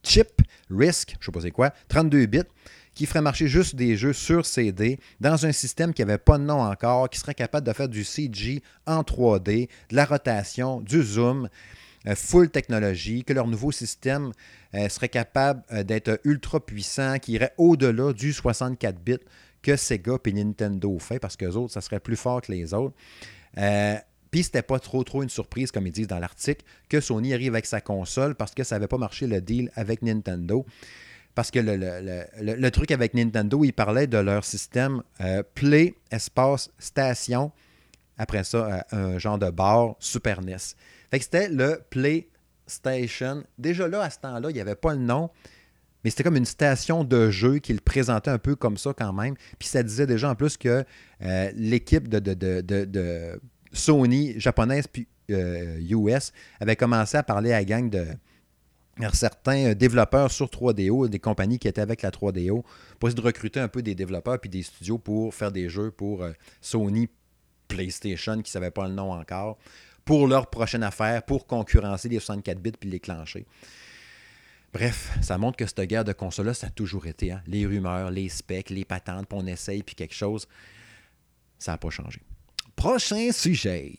[0.03, 2.41] chip RISC, je ne sais pas c'est quoi, 32 bits,
[2.93, 6.43] qui ferait marcher juste des jeux sur CD dans un système qui n'avait pas de
[6.43, 11.01] nom encore, qui serait capable de faire du CG en 3D, de la rotation, du
[11.01, 11.49] zoom,
[12.07, 14.31] euh, full technologie, que leur nouveau système
[14.73, 19.17] euh, serait capable euh, d'être ultra puissant, qui irait au-delà du 64 bits
[19.61, 22.95] que Sega et Nintendo fait, parce que autres, ça serait plus fort que les autres.
[24.31, 27.53] Puis c'était pas trop trop une surprise, comme ils disent dans l'article, que Sony arrive
[27.53, 30.65] avec sa console parce que ça n'avait pas marché le deal avec Nintendo.
[31.39, 37.53] Parce que le, truc avec Nintendo, ils parlaient de leur système euh, Play, espace, station.
[38.17, 40.57] Après ça, euh, un genre de bar Super NES.
[41.09, 43.45] Fait que c'était le PlayStation.
[43.57, 45.29] Déjà là, à ce temps-là, il n'y avait pas le nom.
[46.03, 49.13] Mais c'était comme une station de jeu qui le présentait un peu comme ça quand
[49.13, 49.35] même.
[49.57, 50.83] Puis ça disait déjà en plus que
[51.21, 53.39] euh, l'équipe de, de,
[53.71, 58.07] Sony japonaise puis US avait commencé à parler à la gang de,
[59.13, 62.63] certains euh, développeurs sur 3DO, des compagnies qui étaient avec la 3DO,
[62.99, 65.91] pour essayer de recruter un peu des développeurs puis des studios pour faire des jeux
[65.91, 66.31] pour euh,
[66.61, 67.09] Sony
[67.67, 69.57] PlayStation, qui ne savaient pas le nom encore,
[70.03, 73.45] pour leur prochaine affaire, pour concurrencer les 64 bits puis les clencher.
[74.73, 77.31] Bref, ça montre que cette guerre de console-là, ça a toujours été.
[77.31, 77.41] Hein.
[77.47, 80.47] Les rumeurs, les specs, les patentes, puis on essaye, puis quelque chose,
[81.57, 82.21] ça n'a pas changé.
[82.75, 83.95] Prochain sujet.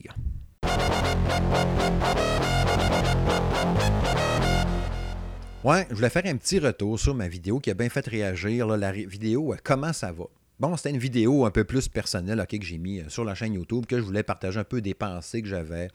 [5.62, 8.66] Ouais, je voulais faire un petit retour sur ma vidéo qui a bien fait réagir.
[8.66, 10.25] la vidéo, euh, comment ça va?
[10.59, 13.53] bon, c'était une vidéo un peu plus personnelle ok, que j'ai mis sur la chaîne
[13.53, 15.88] YouTube, que je voulais partager un peu des pensées que j'avais.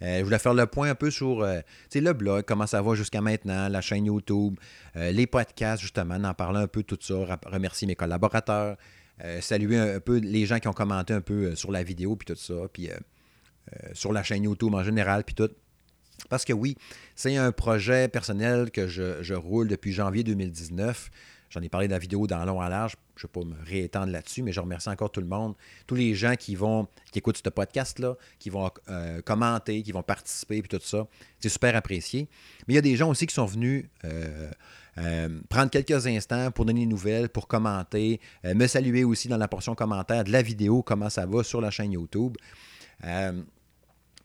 [0.00, 3.68] je voulais faire le point un peu sur le blog, comment ça va jusqu'à maintenant,
[3.68, 4.58] la chaîne YouTube,
[4.94, 7.14] les podcasts, justement, en parler un peu tout ça,
[7.46, 8.76] remercier mes collaborateurs,
[9.40, 12.40] saluer un, peu les gens qui ont commenté un peu sur la vidéo, puis tout
[12.40, 12.90] ça, puis
[13.94, 15.50] sur la chaîne YouTube en général, puis tout.
[16.28, 16.76] Parce que oui,
[17.14, 21.10] c'est un projet personnel que je, roule depuis janvier 2019.
[21.50, 22.94] J'en ai parlé de la vidéo dans long à large.
[23.16, 25.54] Je ne vais pas me réétendre là-dessus, mais je remercie encore tout le monde.
[25.88, 30.04] Tous les gens qui vont, qui écoutent ce podcast-là, qui vont euh, commenter, qui vont
[30.04, 31.08] participer, puis tout ça.
[31.40, 32.28] C'est super apprécié.
[32.68, 34.50] Mais il y a des gens aussi qui sont venus euh,
[34.98, 39.48] euh, prendre quelques instants pour donner des nouvelles, pour commenter, me saluer aussi dans la
[39.48, 42.36] portion commentaire de la vidéo, comment ça va sur la chaîne YouTube.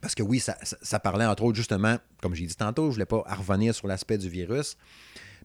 [0.00, 3.06] Parce que oui, ça, parlait entre autres justement, comme j'ai dit tantôt, je ne voulais
[3.06, 4.76] pas revenir sur l'aspect du virus,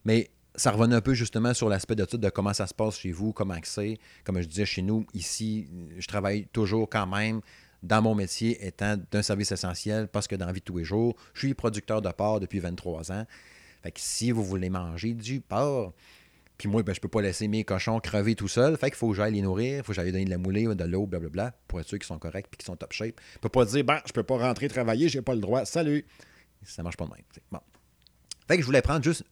[0.04, 2.98] mais ça revenait un peu justement sur l'aspect de tout, de comment ça se passe
[2.98, 3.98] chez vous, comment c'est.
[4.24, 7.40] Comme je disais, chez nous, ici, je travaille toujours quand même
[7.82, 10.84] dans mon métier étant d'un service essentiel parce que dans la vie de tous les
[10.84, 13.26] jours, je suis producteur de porc depuis 23 ans.
[13.82, 15.92] Fait que si vous voulez manger du porc,
[16.62, 18.76] puis moi, ben, je peux pas laisser mes cochons crever tout seul.
[18.76, 20.84] Fait qu'il faut que j'aille les nourrir, faut que j'aille donner de la moulée, de
[20.84, 23.20] l'eau, blablabla, pour être sûr qu'ils sont corrects et qu'ils sont top shape.
[23.34, 26.06] Je peux pas dire, ben, je peux pas rentrer travailler, j'ai pas le droit, salut.
[26.62, 27.60] Ça marche pas de même.
[28.46, 29.24] Fait que je voulais prendre juste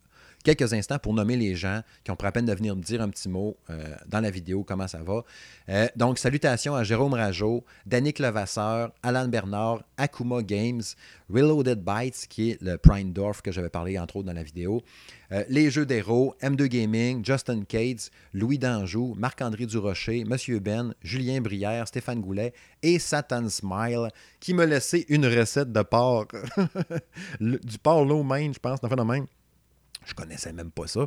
[0.44, 3.00] quelques instants pour nommer les gens qui ont pris la peine de venir me dire
[3.00, 5.24] un petit mot euh, dans la vidéo, comment ça va.
[5.68, 10.82] Euh, donc, salutations à Jérôme Rajot, Danick Levasseur, Alan Bernard, Akuma Games,
[11.28, 14.82] Reloaded Bytes, qui est le Prime Dorf que j'avais parlé entre autres dans la vidéo,
[15.32, 21.40] euh, Les Jeux d'Héros, M2 Gaming, Justin Cates, Louis Danjou, Marc-André Durocher, Monsieur Ben, Julien
[21.40, 24.08] Brière, Stéphane Goulet et Satan Smile,
[24.40, 26.28] qui me laissé une recette de porc.
[27.40, 29.26] du porc low main, je pense, dans le même.
[30.04, 31.06] Je connaissais même pas ça.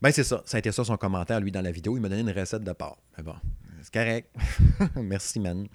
[0.00, 0.42] Ben, c'est ça.
[0.44, 1.96] Ça a été ça son commentaire, lui, dans la vidéo.
[1.96, 2.98] Il m'a donné une recette de porc.
[3.16, 3.34] Mais bon,
[3.82, 4.30] c'est correct.
[4.96, 5.66] Merci, man.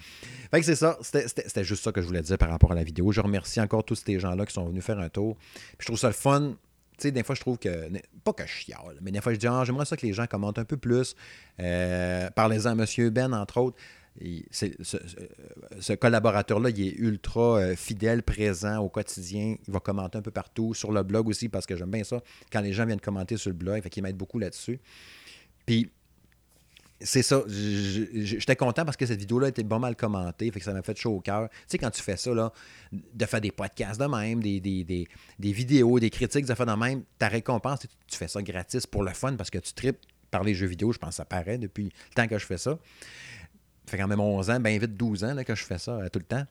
[0.52, 0.98] Fait que c'est ça.
[1.02, 3.12] C'était juste ça que je voulais dire par rapport à la vidéo.
[3.12, 5.36] Je remercie encore tous ces gens-là qui sont venus faire un tour.
[5.38, 6.56] Puis je trouve ça le fun.
[6.98, 7.90] Tu sais, des fois, je trouve que.
[8.24, 10.26] Pas que je chiale, mais des fois, je dis, ah, j'aimerais ça que les gens
[10.28, 11.16] commentent un peu plus.
[11.60, 13.10] Euh, Parlez-en à M.
[13.10, 13.78] Ben, entre autres
[14.52, 19.56] ce, collaborateur-là, il est ultra euh, fidèle, présent au quotidien.
[19.68, 22.22] Il va commenter un peu partout, sur le blog aussi, parce que j'aime bien ça,
[22.52, 24.80] quand les gens viennent commenter sur le blog, fait qu'il m'aide beaucoup là-dessus.
[25.66, 25.90] Puis,
[27.02, 30.74] c'est ça, j'étais content parce que cette vidéo-là était pas mal commentée, fait que ça
[30.74, 31.50] m'a fait chaud au cœur.
[31.50, 32.54] Tu sais, quand tu fais ça, là,
[32.92, 35.08] de faire des podcasts de même, des, des,
[35.40, 39.12] vidéos, des critiques de faire de même, ta récompense, tu fais ça gratis pour le
[39.12, 39.98] fun parce que tu tripes
[40.32, 42.58] par les jeux vidéo, je pense que ça paraît depuis le temps que je fais
[42.58, 42.80] ça
[43.86, 46.10] fait quand même 11 ans, bien vite 12 ans là, que je fais ça euh,
[46.10, 46.46] tout le temps.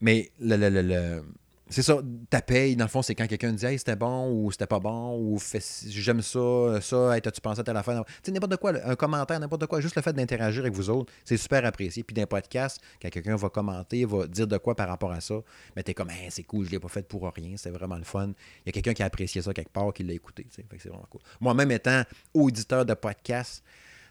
[0.00, 1.22] Mais le, le, le,
[1.70, 1.98] c'est ça,
[2.30, 4.80] ta paye, dans le fond, c'est quand quelqu'un dit Hey, c'était bon ou c'était pas
[4.80, 5.38] bon ou
[5.86, 8.02] j'aime ça, ça, hey, t'as-tu pensé à la fin?
[8.02, 11.12] Tu sais, n'importe quoi, un commentaire, n'importe quoi, juste le fait d'interagir avec vous autres,
[11.24, 12.02] c'est super apprécié.
[12.02, 15.34] Puis d'un podcast, quand quelqu'un va commenter, va dire de quoi par rapport à ça,
[15.76, 18.04] mais t'es comme hey, c'est cool, je l'ai pas fait pour rien, c'est vraiment le
[18.04, 18.32] fun.
[18.64, 20.46] Il y a quelqu'un qui a apprécié ça quelque part, qui l'a écouté.
[20.50, 21.20] C'est vraiment cool.
[21.40, 23.62] Moi-même étant auditeur de podcast,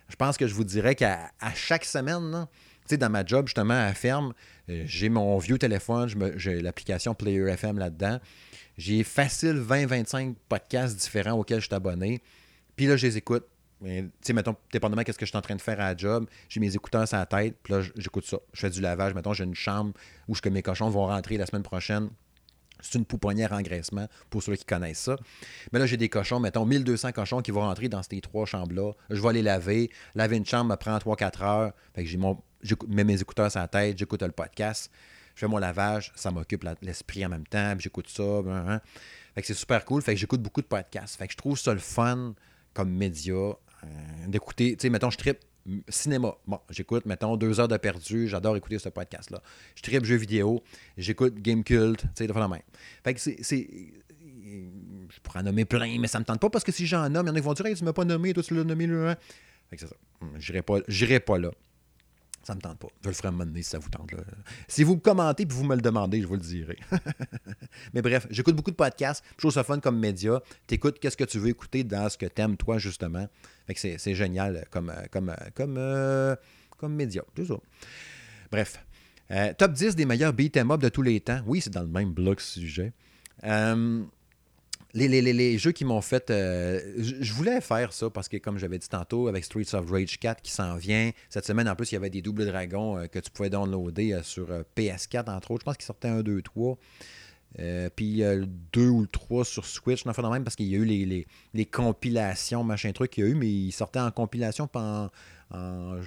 [0.09, 2.47] je pense que je vous dirais qu'à chaque semaine,
[2.95, 4.33] dans ma job, justement, à ferme,
[4.69, 8.19] euh, j'ai mon vieux téléphone, j'ai l'application Player FM là-dedans.
[8.77, 12.21] J'ai facile 20-25 podcasts différents auxquels je suis abonné.
[12.75, 13.45] Puis là, je les écoute.
[13.83, 15.97] Tu sais, mettons, dépendamment de ce que je suis en train de faire à la
[15.97, 18.37] job, j'ai mes écouteurs sur la tête, puis là, j'écoute ça.
[18.53, 19.13] Je fais du lavage.
[19.13, 19.93] Mettons, j'ai une chambre
[20.27, 22.09] où que mes cochons vont rentrer la semaine prochaine
[22.81, 25.15] c'est une pouponnière engraissement pour ceux qui connaissent ça.
[25.71, 28.93] Mais là, j'ai des cochons, mettons 1200 cochons qui vont rentrer dans ces trois chambres-là.
[29.09, 29.89] Je vais les laver.
[30.15, 31.73] Laver une chambre me prend 3-4 heures.
[31.93, 34.91] Fait que j'ai mon, je mets mes écouteurs sur la tête, j'écoute le podcast.
[35.35, 38.23] Je fais mon lavage, ça m'occupe l'esprit en même temps, j'écoute ça.
[39.35, 40.01] Fait que c'est super cool.
[40.01, 41.15] Fait que j'écoute beaucoup de podcasts.
[41.15, 42.33] Fait que je trouve ça le fun
[42.73, 43.57] comme média euh,
[44.27, 44.75] d'écouter.
[44.75, 45.39] Tu sais, mettons, je tripe
[45.89, 46.35] cinéma.
[46.45, 48.27] Bon, j'écoute, mettons, deux heures de perdu.
[48.27, 49.41] J'adore écouter ce podcast-là.
[49.75, 50.63] Je tripe jeux vidéo.
[50.97, 52.01] J'écoute Game Cult.
[52.01, 52.59] Tu sais, de la main.
[53.03, 53.37] Fait que c'est.
[55.09, 57.27] Je pourrais en nommer plein, mais ça me tente pas parce que si j'en nomme,
[57.27, 58.63] il y en a qui vont dire hey, tu m'as pas nommé, toi tu l'as
[58.63, 58.87] nommé.
[58.87, 59.17] Là.
[59.69, 59.95] Fait que c'est ça.
[60.37, 60.79] J'irai pas,
[61.25, 61.51] pas là.
[62.47, 62.87] Ça me tente pas.
[63.03, 64.09] Je le ferai un moment donné si ça vous tente.
[64.13, 64.19] Là.
[64.69, 66.77] Si vous me commentez et vous me le demandez, je vous le dirai.
[67.93, 69.21] Mais bref, j'écoute beaucoup de podcasts.
[69.31, 70.41] Je trouve ça fun comme média.
[70.65, 73.27] Tu écoutes qu'est-ce que tu veux écouter dans ce que tu aimes, toi, justement.
[73.65, 76.37] Fait que c'est, génial comme, comme, comme, euh,
[76.77, 77.21] comme média.
[77.35, 77.55] C'est ça.
[78.49, 78.81] Bref.
[79.31, 81.41] Euh, top 10 des meilleurs beat'em up de tous les temps.
[81.47, 82.93] Oui, c'est dans le même bloc sujet.
[83.43, 84.05] Euh,
[84.93, 86.29] les, jeux qui m'ont fait.
[86.29, 90.19] Euh, je voulais faire ça parce que, comme j'avais dit tantôt, avec Streets of Rage
[90.19, 93.07] 4 qui s'en vient, cette semaine, en plus, il y avait des doubles dragons euh,
[93.07, 95.61] que tu pouvais downloader euh, sur PS4, entre autres.
[95.61, 96.77] Je pense qu'il sortait un, 2, 3.
[97.59, 100.85] Euh, puis euh, deux ou trois sur Switch, non, même parce qu'il y a eu
[100.85, 105.09] les, compilations, machin truc qu'il y a eu, mais ils sortaient en compilation pas
[105.49, 105.99] en,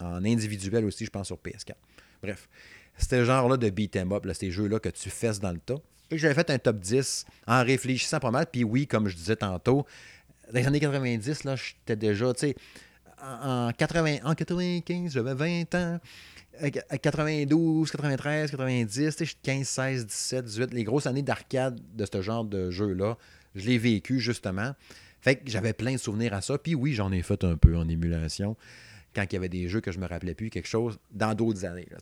[0.00, 1.74] en, individuel aussi, je pense, sur PS4.
[2.22, 2.48] Bref,
[2.96, 5.80] c'était le genre-là de beat 'em up, ces jeux-là que tu fesses dans le tas.
[6.12, 8.46] J'avais fait un top 10 en réfléchissant pas mal.
[8.50, 9.86] Puis oui, comme je disais tantôt,
[10.52, 12.56] dans les années 90, là, j'étais déjà, tu sais,
[13.22, 16.00] en, 80, en 95, j'avais 20 ans.
[17.00, 22.70] 92, 93, 90, 15, 16, 17, 18, les grosses années d'arcade de ce genre de
[22.70, 23.16] jeu-là,
[23.54, 24.74] je l'ai vécu justement.
[25.20, 26.58] Fait que j'avais plein de souvenirs à ça.
[26.58, 28.56] Puis oui, j'en ai fait un peu en émulation
[29.14, 31.64] quand il y avait des jeux que je me rappelais plus, quelque chose, dans d'autres
[31.64, 31.86] années.
[31.90, 31.98] Là,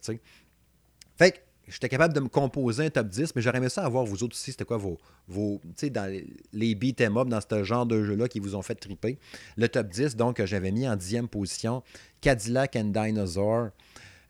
[1.17, 1.39] fait que
[1.71, 4.35] j'étais capable de me composer un top 10, mais j'aurais aimé ça avoir vous autres
[4.35, 6.13] aussi, c'était quoi vos, vos tu sais, dans
[6.53, 9.19] les beat'em up, dans ce genre de jeu-là qui vous ont fait triper.
[9.57, 11.83] Le top 10, donc, j'avais mis en dixième position
[12.21, 13.71] Cadillac and Dinosaur.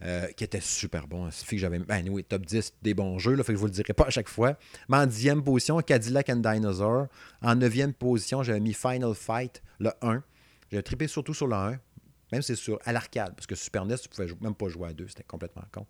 [0.03, 1.27] Euh, qui était super bon.
[1.27, 1.79] Il suffit que j'avais.
[1.79, 4.07] Ben oui, top 10 des bons jeux, là, fait que je vous le dirai pas
[4.07, 4.57] à chaque fois.
[4.89, 7.09] Mais en dixième position, Cadillac and Dinosaur.
[7.43, 10.23] En neuvième position, j'avais mis Final Fight, le 1.
[10.71, 11.79] J'avais trippé surtout sur le 1,
[12.33, 14.93] même c'est sur à l'arcade, parce que Super NES, tu pouvais même pas jouer à
[14.93, 15.87] deux, c'était complètement con.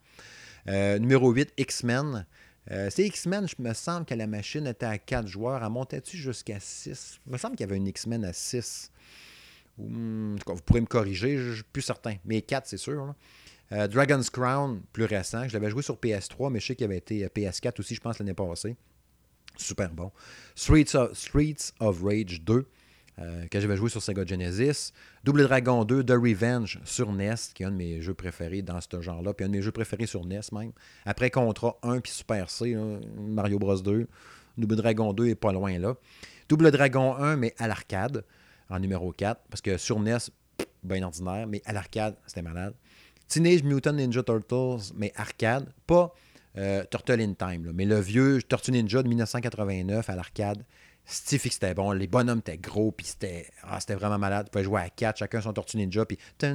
[0.68, 2.26] Euh, numéro 8, X-Men.
[2.70, 5.62] Euh, c'est X-Men, je me semble que la machine était à 4 joueurs.
[5.62, 8.90] Elle montait-tu jusqu'à 6 Il me semble qu'il y avait une X-Men à 6.
[9.78, 12.16] Hmm, vous pourrez me corriger, je ne suis plus certain.
[12.24, 13.14] Mais 4, c'est sûr.
[13.72, 15.48] Euh, Dragon's Crown, plus récent.
[15.48, 18.18] Je l'avais joué sur PS3, mais je sais qu'il avait été PS4 aussi, je pense,
[18.18, 18.76] l'année passée.
[19.56, 20.10] Super bon.
[20.54, 22.66] Streets Streets of Rage 2.
[23.20, 24.92] Euh, que j'avais joué sur Sega Genesis.
[25.24, 28.80] Double Dragon 2, The Revenge sur NES, qui est un de mes jeux préférés dans
[28.80, 30.72] ce genre-là, puis un de mes jeux préférés sur NES même.
[31.04, 32.74] Après Contra 1 puis Super C,
[33.18, 34.06] Mario Bros 2.
[34.56, 35.94] Double Dragon 2 est pas loin là.
[36.48, 38.24] Double Dragon 1, mais à l'arcade,
[38.70, 40.18] en numéro 4, parce que sur NES,
[40.82, 42.74] bien ordinaire, mais à l'arcade, c'était malade.
[43.28, 46.14] Teenage Mutant Ninja Turtles, mais arcade, pas
[46.58, 50.64] euh, Turtle in Time, mais le vieux Tortue Ninja de 1989 à l'arcade.
[51.04, 51.90] Stiffy, c'était bon.
[51.92, 54.46] Les bonhommes étaient gros, puis c'était ah, vraiment malade.
[54.46, 56.46] Tu pouvais jouer à 4, chacun son Tortue Ninja, puis tu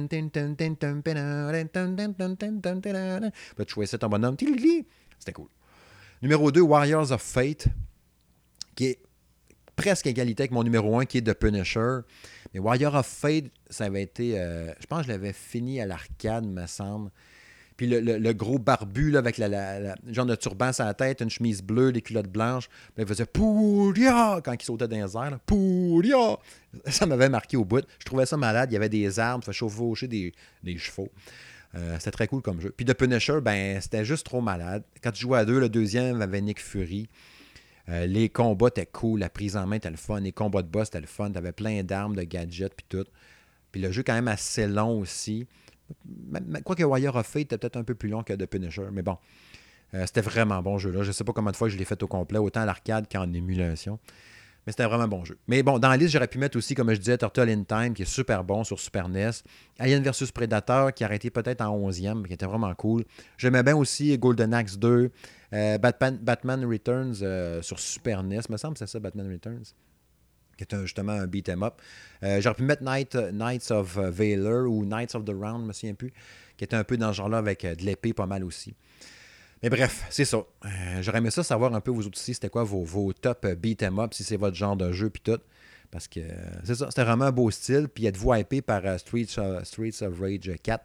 [3.68, 4.36] choisissais ton bonhomme.
[4.38, 5.48] C'était cool.
[6.22, 7.68] Numéro 2, Warriors of Fate,
[8.74, 8.98] qui est
[9.76, 11.98] presque égalité avec mon numéro 1, qui est The Punisher.
[12.54, 14.32] Mais Warriors of Fate, ça avait été.
[14.80, 17.10] je pense que je l'avais fini à l'arcade, me semble.
[17.76, 21.62] Puis le, gros barbu là, avec la, genre de turban sur la tête, une chemise
[21.62, 22.68] bleue, des culottes blanches.
[22.68, 25.38] Puis il faisait Pouria quand il sautait dans les airs.
[25.44, 26.38] Pouria
[26.86, 27.84] Ça m'avait marqué au bout.
[27.98, 28.70] Je trouvais ça malade.
[28.70, 30.32] Il y avait des arbres, il fallait chevaucher des,
[30.78, 31.10] chevaux.
[31.74, 32.72] Euh, c'était très cool comme jeu.
[32.74, 34.82] Puis The Punisher, ben, c'était juste trop malade.
[35.02, 37.08] Quand tu jouais à deux, le deuxième avait Nick Fury.
[37.88, 40.68] Euh, les combats étaient cool, la prise en main était le fun, les combats de
[40.68, 43.06] boss étaient le fun, t'avais plein d'armes, de gadgets, puis tout.
[43.70, 45.46] Puis le jeu quand même assez long aussi.
[46.64, 49.16] Quoique Warrior of Fate était peut-être un peu plus long que The Punisher, mais bon.
[49.94, 51.02] Euh, c'était vraiment bon jeu là.
[51.02, 53.06] Je ne sais pas combien de fois je l'ai fait au complet, autant à l'arcade
[53.10, 53.98] qu'en émulation.
[54.66, 55.38] Mais c'était vraiment bon jeu.
[55.46, 57.94] Mais bon, dans la liste, j'aurais pu mettre aussi, comme je disais, Turtle in Time,
[57.94, 59.30] qui est super bon sur Super NES.
[59.78, 63.04] Alien vs Predator, qui a arrêté peut-être en 11e, mais qui était vraiment cool.
[63.38, 65.12] J'aimais bien aussi Golden Axe 2,
[65.52, 69.72] euh, Batman, Returns euh, sur Super NES, me semble c'est ça, Batman Returns
[70.56, 71.74] qui est justement un beat 'em up.
[72.22, 75.94] Euh, j'aurais pu mettre Knights of Valor ou Knights of the Round, je me souviens
[75.94, 76.12] plus,
[76.56, 78.74] qui était un peu dans ce genre-là avec de l'épée pas mal aussi.
[79.62, 80.44] Mais bref, c'est ça.
[81.00, 83.98] J'aurais aimé ça savoir un peu vous aussi, c'était quoi vos, vos top beat 'em
[83.98, 85.40] up, si c'est votre genre de jeu, puis tout.
[85.90, 86.20] Parce que
[86.64, 87.88] c'est ça, c'était vraiment un beau style.
[87.88, 90.84] Puis êtes-vous hypé par Streets, Streets, of Rage 4?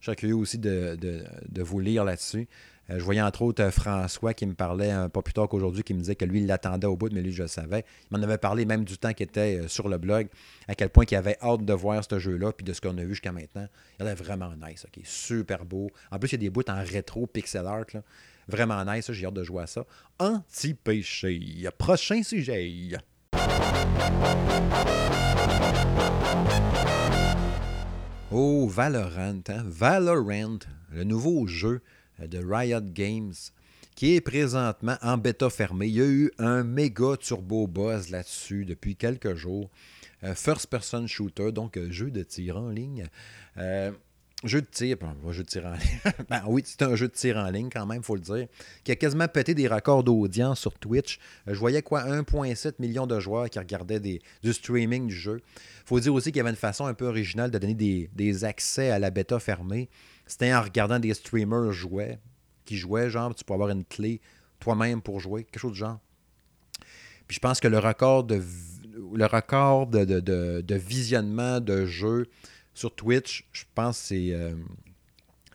[0.00, 2.46] Je serais curieux aussi de vous lire là-dessus.
[2.90, 5.82] Euh, je voyais entre autres euh, François qui me parlait un peu plus tard qu'aujourd'hui,
[5.82, 7.84] qui me disait que lui, il l'attendait au bout, mais lui, je le savais.
[8.10, 10.28] Il m'en avait parlé même du temps qu'il était euh, sur le blog,
[10.68, 13.02] à quel point il avait hâte de voir ce jeu-là, puis de ce qu'on a
[13.02, 13.66] vu jusqu'à maintenant.
[14.00, 15.90] Il est vraiment nice, ok, super beau.
[16.10, 17.86] En plus, il y a des bouts en rétro pixel art,
[18.48, 19.84] vraiment nice, j'ai hâte de jouer à ça.
[20.18, 22.98] Anti-péché, prochain sujet.
[28.30, 29.62] Oh, Valorant, hein?
[29.64, 30.58] Valorant,
[30.90, 31.78] le nouveau jeu euh,
[32.18, 33.34] de Riot Games,
[33.94, 35.86] qui est présentement en bêta fermée.
[35.86, 39.70] Il y a eu un méga turbo buzz là-dessus depuis quelques jours.
[40.24, 43.06] Euh, first person shooter, donc euh, jeu de tir en ligne.
[43.56, 44.96] jeu de tir,
[45.30, 46.00] jeu de tir en ligne.
[46.30, 48.46] ben oui, c'est un jeu de tir en ligne quand même, il faut le dire,
[48.84, 51.18] qui a quasiment pété des records d'audience sur Twitch.
[51.46, 55.40] je voyais quoi, 1,7 million de joueurs qui regardaient du streaming du jeu.
[55.84, 58.44] Il faut dire aussi qu'il y avait une façon un peu originale de donner des
[58.44, 59.90] accès à la bêta fermée.
[60.26, 62.18] C'était en regardant des streamers jouer,
[62.64, 64.20] qui jouaient, genre, tu peux avoir une clé
[64.60, 65.98] toi-même pour jouer, quelque chose de genre.
[67.26, 68.42] Puis je pense que le record de,
[69.14, 72.26] le record de, visionnement de jeux
[72.74, 74.54] sur Twitch, je pense que c'est, euh,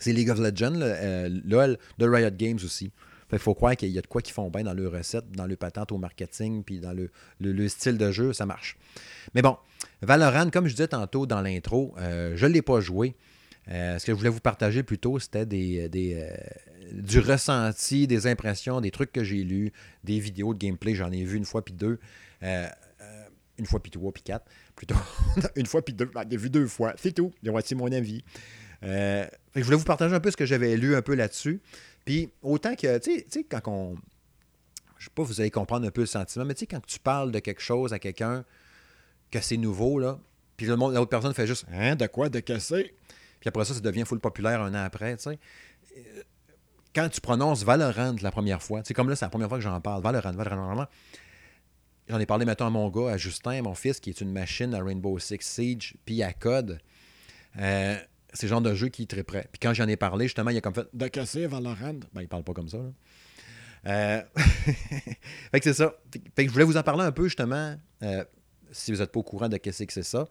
[0.05, 2.91] League of Legends, euh, de Riot Games aussi.
[3.32, 5.45] Il faut croire qu'il y a de quoi qu'ils font bien dans leur recette, dans
[5.45, 8.78] le patente au marketing, puis dans le, le, style de jeu, ça marche.
[9.36, 9.57] Mais bon,
[10.01, 13.15] Valorant, comme je disais tantôt dans l'intro, euh, je ne l'ai pas joué.
[13.72, 16.36] Euh, ce que je voulais vous partager plutôt, c'était des, euh,
[16.91, 19.72] du ressenti, des impressions, des trucs que j'ai lus,
[20.03, 20.95] des vidéos de gameplay.
[20.95, 21.99] J'en ai vu une fois puis deux.
[22.41, 24.45] une fois puis trois puis quatre,
[24.76, 24.95] plutôt.
[25.55, 26.09] une fois puis deux.
[26.30, 26.93] J'ai vu deux fois.
[26.97, 27.32] C'est tout.
[27.43, 28.24] J'ai mon avis.
[28.82, 29.28] je
[29.61, 31.61] voulais vous partager un peu ce que j'avais lu un peu là-dessus.
[32.05, 33.95] Puis autant que, tu sais, quand on.
[34.97, 36.99] Je sais pas, vous allez comprendre un peu le sentiment, mais tu sais, quand tu
[36.99, 38.43] parles de quelque chose à quelqu'un,
[39.32, 40.20] que c'est nouveau, là,
[40.57, 42.93] puis l'autre personne fait juste Hein, de quoi, de casser?
[43.40, 45.40] Puis après ça, ça devient full populaire un an après, tu sais.
[46.94, 49.64] Quand tu prononces Valorant la première fois, c'est comme là, c'est la première fois que
[49.64, 50.88] j'en parle, Valorant, Valorant, Valorant.
[52.08, 54.74] J'en ai parlé maintenant à mon gars, à Justin, mon fils, qui est une machine
[54.74, 56.80] à Rainbow Six Siege, puis à Code.
[57.60, 57.96] Euh,
[58.34, 59.48] c'est le genre de jeu qui est très prêt.
[59.52, 62.00] Puis quand j'en ai parlé, justement, il a comme fait De casser Valorant?
[62.14, 62.80] Ben, il parle pas comme ça.
[63.86, 64.22] Euh...
[64.36, 65.94] fait que c'est ça.
[66.36, 68.26] Fait que je voulais vous en parler un peu, justement, euh,
[68.72, 70.28] si vous n'êtes pas au courant de qu'est-ce que c'est ça.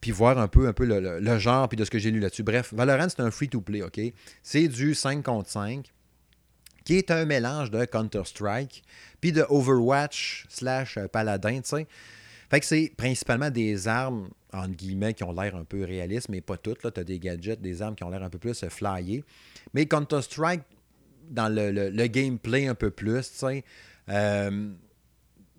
[0.00, 2.44] Puis voir un peu, un peu le, genre, puis de ce que j'ai lu là-dessus.
[2.44, 4.00] Bref, Valorant, c'est un free-to-play, OK?
[4.42, 5.92] C'est du 5 contre 5,
[6.84, 8.84] qui est un mélange de Counter-Strike,
[9.20, 11.86] puis de Overwatch slash Paladin, tu sais.
[12.50, 16.40] Fait que c'est principalement des armes, entre guillemets, qui ont l'air un peu réalistes, mais
[16.40, 16.80] pas toutes.
[16.80, 19.22] Tu as des gadgets, des armes qui ont l'air un peu plus flyées.
[19.74, 20.62] Mais Counter-Strike,
[21.28, 23.64] dans le, gameplay un peu plus, tu sais.
[24.08, 24.70] Euh,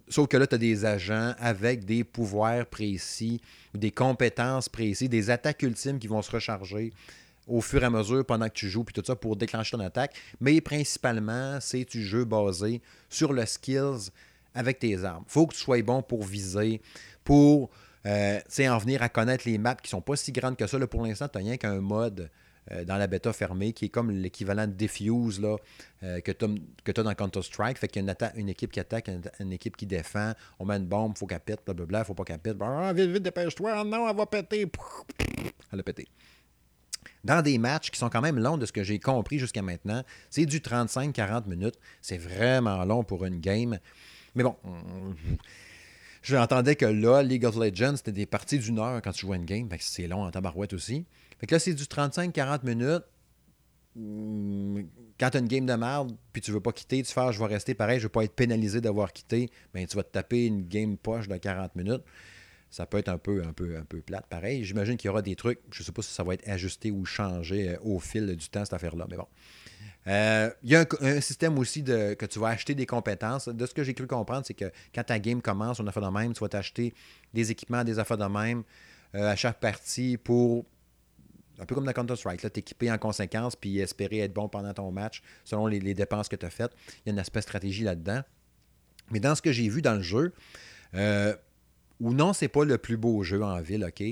[0.10, 3.42] sauf que là, tu as des agents avec des pouvoirs précis,
[3.74, 6.92] des compétences précises, des attaques ultimes qui vont se recharger
[7.48, 9.84] au fur et à mesure pendant que tu joues, puis tout ça pour déclencher ton
[9.84, 10.16] attaque.
[10.40, 14.12] Mais principalement, c'est du jeu basé sur le skills
[14.54, 15.24] avec tes armes.
[15.28, 16.82] faut que tu sois bon pour viser,
[17.24, 17.70] pour
[18.06, 20.78] euh, en venir à connaître les maps qui sont pas si grandes que ça.
[20.78, 22.30] Là, pour l'instant, tu n'as rien qu'un mode
[22.72, 25.58] euh, dans la bêta fermée qui est comme l'équivalent de Diffuse là,
[26.04, 27.78] euh, que tu as, dans Counter-Strike.
[27.78, 29.10] Fait qu'il y a une, équipe qui attaque,
[29.40, 30.34] une, équipe qui défend.
[30.60, 32.58] On met une bombe, faut qu'elle pète, blablabla, faut pas qu'elle pète.
[32.62, 33.74] Ah, vite, vite, dépêche-toi.
[33.76, 34.72] Ah, non, elle va péter.
[35.72, 36.08] Elle a pété
[37.24, 40.04] dans des matchs qui sont quand même longs de ce que j'ai compris jusqu'à maintenant.
[40.30, 41.76] C'est du 35-40 minutes.
[42.02, 43.80] C'est vraiment long pour une game.
[44.36, 44.56] Mais bon,
[46.24, 49.46] j'entendais que là, League of Legends, c'était des parties d'une heure quand tu jouais une
[49.46, 49.68] game.
[49.80, 51.06] c'est long en tabarouette aussi.
[51.40, 53.04] Fait que là, c'est du 35-40 minutes.
[53.96, 54.82] Hmm,
[55.20, 57.32] quand tu as une game de merde, puis tu veux pas quitter, tu fais ah,
[57.32, 60.12] je vais rester pareil, je veux pas être pénalisé d'avoir quitté, ben, tu vas te
[60.12, 62.04] taper une game poche de 40 minutes.
[62.70, 64.28] Ça peut être un peu, un peu, un peu plate.
[64.28, 66.48] Pareil, j'imagine qu'il y aura des trucs, je ne sais pas si ça va être
[66.48, 69.08] ajusté ou changé euh, au fil du temps, cette affaire-là.
[69.10, 69.28] Mais bon.
[70.08, 73.50] Euh, il y a un, système aussi de, que tu vas acheter des compétences.
[73.50, 76.02] De ce que j'ai cru comprendre, c'est que quand ta game commence, on a fait
[76.02, 76.94] de même, tu vas t'acheter
[77.34, 78.64] des équipements, des affaires de même
[79.16, 80.66] euh, à chaque partie pour,
[81.60, 85.22] un peu comme dans Counter-Strike, t'équiper en conséquence puis espérer être bon pendant ton match
[85.44, 86.72] selon les, dépenses que tu as faites.
[87.06, 88.22] Il y a une aspect stratégie là-dedans.
[89.12, 90.34] Mais dans ce que j'ai vu dans le jeu,
[90.96, 91.36] euh,
[92.00, 94.04] ou non, c'est pas le plus beau jeu en ville, OK?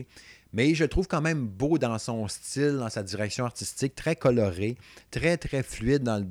[0.53, 4.77] Mais je trouve quand même beau dans son style, dans sa direction artistique, très coloré,
[5.11, 6.25] très, très fluide dans,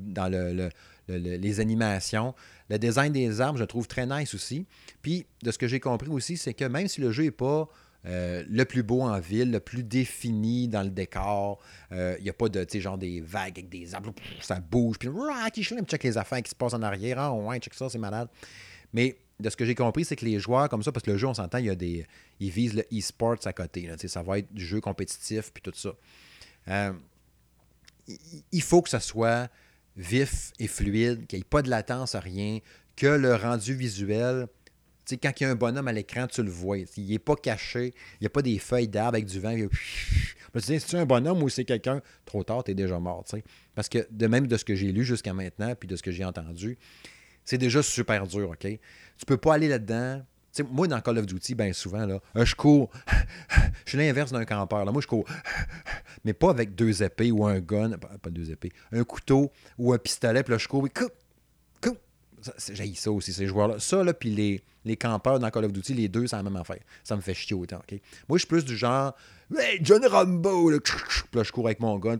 [1.07, 2.35] les animations.
[2.69, 4.65] Le design des armes, je trouve très nice aussi.
[5.01, 7.69] Puis, de ce que j'ai compris aussi, c'est que même si le jeu n'est pas
[8.07, 11.59] euh, le plus beau en ville, le plus défini dans le décor.
[11.91, 14.59] Il euh, n'y a pas de, tu sais, genre des vagues avec des arbres, ça
[14.59, 15.09] bouge, puis
[15.63, 17.19] check les affaires qui se passent en arrière.
[17.19, 18.29] Ah, ouais, check ça, c'est malade.
[18.93, 21.17] Mais de ce que j'ai compris, c'est que les joueurs comme ça, parce que le
[21.17, 22.05] jeu, on s'entend, il y a des.
[22.39, 23.89] Ils visent le e-sports à côté.
[24.07, 25.93] ça va être du jeu compétitif puis tout ça.
[26.69, 26.93] Euh,
[28.51, 29.49] il faut que ça soit
[29.97, 32.59] vif et fluide, qu'il n'y ait pas de latence à rien,
[32.95, 34.47] que le rendu visuel.
[35.07, 36.79] Tu sais, quand il y a un bonhomme à l'écran, tu le vois.
[36.97, 37.93] Il n'est pas caché.
[38.15, 39.55] Il n'y a pas des feuilles d'arbre avec du vent.
[39.55, 43.23] Tu sais, c'est un bonhomme ou c'est quelqu'un, trop tard, tu es déjà mort.
[43.73, 46.11] Parce que de même de ce que j'ai lu jusqu'à maintenant, puis de ce que
[46.11, 46.77] j'ai entendu,
[47.45, 48.59] c'est déjà super dur, OK?
[48.59, 50.23] Tu peux pas aller là-dedans.
[50.69, 52.89] moi, dans Call of Duty, bien souvent, là, euh, je cours.
[53.85, 54.83] je suis l'inverse d'un campeur.
[54.83, 54.91] Là.
[54.91, 55.25] Moi, je cours.
[56.25, 57.91] Mais pas avec deux épées ou un gun.
[57.97, 58.73] Pas, deux épées.
[58.91, 60.43] Un couteau ou un pistolet.
[60.43, 60.85] Puis là, je cours.
[62.71, 63.79] J'ai ça aussi, ces joueurs-là.
[63.79, 66.55] Ça, là, puis les, les campeurs dans Call of Duty, les deux, c'est la même
[66.55, 66.79] affaire.
[67.03, 67.99] Ça me fait chier autant, OK?
[68.27, 69.15] Moi, je suis plus du genre,
[69.57, 70.77] hey, John Rambo, là,
[71.33, 72.17] là, je cours avec mon gun.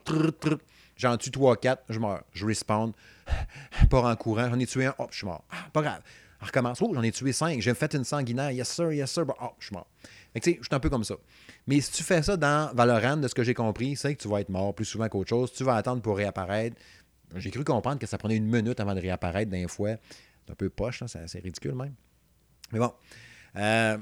[0.98, 2.24] J'en tue 3-4, je meurs.
[2.34, 2.92] Je respawn.
[3.90, 4.50] Pas en courant.
[4.50, 4.96] J'en ai tué un.
[4.98, 5.44] Hop, je suis mort.
[5.52, 6.02] Ah, pas grave.
[6.42, 6.82] On recommence.
[6.82, 7.62] Oh, j'en ai tué 5.
[7.62, 8.52] J'ai fait une sanguinaire.
[8.52, 9.26] Yes, sir, yes, sir.
[9.28, 9.88] oh, je suis mort.
[10.34, 11.16] Fait tu sais, je suis un peu comme ça.
[11.68, 14.28] Mais si tu fais ça dans Valorant, de ce que j'ai compris, c'est que tu
[14.28, 15.52] vas être mort plus souvent qu'autre chose.
[15.54, 16.76] Tu vas attendre pour réapparaître.
[17.36, 19.96] J'ai cru comprendre que ça prenait une minute avant de réapparaître d'un fois.
[20.46, 21.94] C'est un peu poche, c'est assez ridicule même.
[22.72, 22.94] Mais bon,
[23.58, 23.98] euh,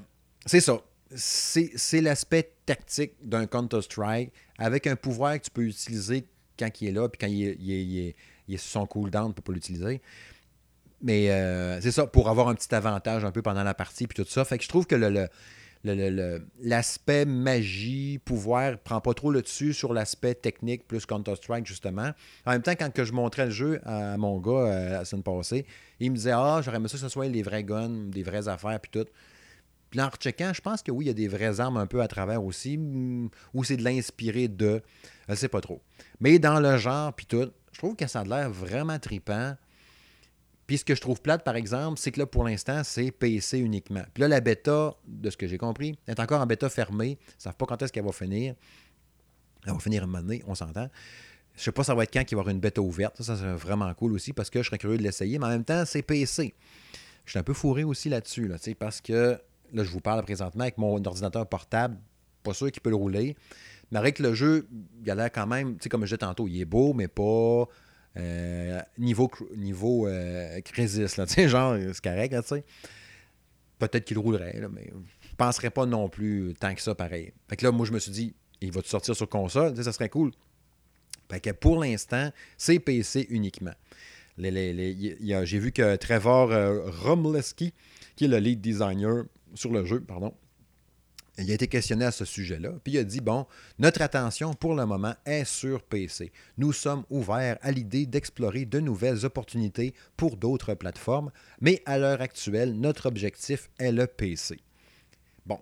[0.46, 0.80] c'est ça.
[1.16, 6.92] C'est l'aspect tactique d'un Counter-Strike avec un pouvoir que tu peux utiliser quand il est
[6.92, 8.16] là, puis quand il est,
[8.48, 10.02] il son cooldown, on ne peut pas l'utiliser.
[11.02, 14.24] Mais euh, c'est ça, pour avoir un petit avantage un peu pendant la partie, puis
[14.24, 14.46] tout ça.
[14.46, 15.28] Fait que je trouve que le,
[16.60, 22.12] l'aspect magie, pouvoir, prend pas trop le dessus sur l'aspect technique plus Counter-Strike, justement.
[22.46, 25.66] En même temps, quand je montrais le jeu à mon gars euh, la semaine passée,
[26.00, 28.48] il me disait Ah, j'aurais aimé ça que ce soit les vrais guns, des vraies
[28.48, 29.08] affaires, puis tout.
[29.90, 32.02] Puis en recheckant, je pense que oui, il y a des vraies armes un peu
[32.02, 32.78] à travers aussi,
[33.54, 34.82] ou c'est de l'inspirer de.
[35.30, 35.82] Je sais pas trop.
[36.20, 39.56] Mais dans le genre, puis tout, je trouve que ça a l'air vraiment tripant.
[40.68, 43.60] Puis ce que je trouve plate, par exemple, c'est que là, pour l'instant, c'est PC
[43.60, 44.04] uniquement.
[44.14, 47.20] Puis là, la bêta, de ce que j'ai compris, est encore en bêta fermée.
[47.22, 48.56] Ils ne savent pas quand est-ce qu'elle va finir.
[49.66, 50.90] Elle va finir un moment on s'entend.
[51.54, 53.22] Je ne sais pas ça va être quand qu'il y avoir une bêta ouverte.
[53.22, 55.38] Ça, c'est vraiment cool aussi parce que je serais curieux de l'essayer.
[55.40, 56.56] Mais en même temps, c'est PC.
[57.26, 59.40] Je suis un peu fourré aussi là-dessus, là, parce que
[59.74, 61.98] là, je vous parle présentement avec mon ordinateur portable.
[62.44, 63.36] Pas sûr qu'il peut le rouler.
[63.92, 64.68] Mais avec le jeu,
[65.04, 67.68] il a l'air quand même, tu comme je disais tantôt, il est beau, mais pas
[68.18, 72.64] euh, niveau niveau euh, crisis, là, genre, c'est correct, sais.
[73.78, 74.90] Peut-être qu'il roulerait, là, mais
[75.22, 77.34] je penserais pas non plus tant que ça, pareil.
[77.50, 79.92] Fait que là, moi, je me suis dit, il va te sortir sur console, ça
[79.92, 80.32] serait cool.
[81.30, 83.74] Fait que pour l'instant, c'est PC uniquement.
[84.38, 87.74] J'ai vu que Trevor euh, Romleski,
[88.16, 90.34] qui est le lead designer sur le jeu, pardon,
[91.38, 93.46] il a été questionné à ce sujet-là, puis il a dit, bon,
[93.78, 96.32] notre attention pour le moment est sur PC.
[96.58, 102.22] Nous sommes ouverts à l'idée d'explorer de nouvelles opportunités pour d'autres plateformes, mais à l'heure
[102.22, 104.60] actuelle, notre objectif est le PC.
[105.46, 105.60] Bon,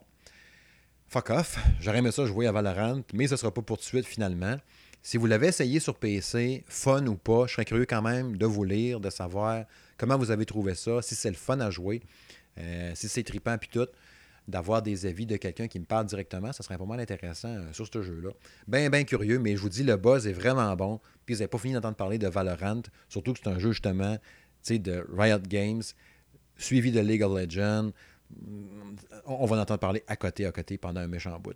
[1.08, 3.84] fuck off, j'aurais aimé ça jouer à Valorant, mais ce ne sera pas pour tout
[3.84, 4.58] de suite finalement.
[5.02, 8.46] Si vous l'avez essayé sur PC, fun ou pas, je serais curieux quand même de
[8.46, 9.66] vous lire, de savoir
[9.98, 12.02] comment vous avez trouvé ça, si c'est le fun à jouer,
[12.60, 13.88] euh, si c'est trippant puis tout
[14.48, 17.72] d'avoir des avis de quelqu'un qui me parle directement, ça serait pas mal intéressant euh,
[17.72, 18.32] sur ce jeu-là.
[18.68, 21.00] Bien, bien curieux, mais je vous dis, le buzz est vraiment bon.
[21.26, 24.18] Puis vous n'avez pas fini d'entendre parler de Valorant, surtout que c'est un jeu justement
[24.70, 25.84] de Riot Games,
[26.58, 27.92] suivi de League of Legends.
[29.26, 31.56] On va en entendre parler à côté, à côté pendant un méchant bout.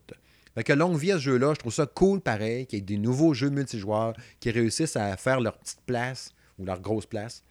[0.55, 2.85] Fait que longue vie à ce jeu-là, je trouve ça cool pareil, qu'il y ait
[2.85, 7.43] des nouveaux jeux multijoueurs qui réussissent à faire leur petite place ou leur grosse place.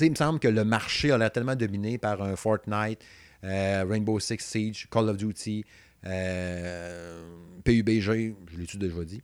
[0.00, 3.02] il me semble que le marché a l'air tellement dominé par un Fortnite,
[3.44, 5.64] euh, Rainbow Six Siege, Call of Duty,
[6.06, 7.22] euh,
[7.64, 9.22] PUBG, je l'ai-tu déjà dit,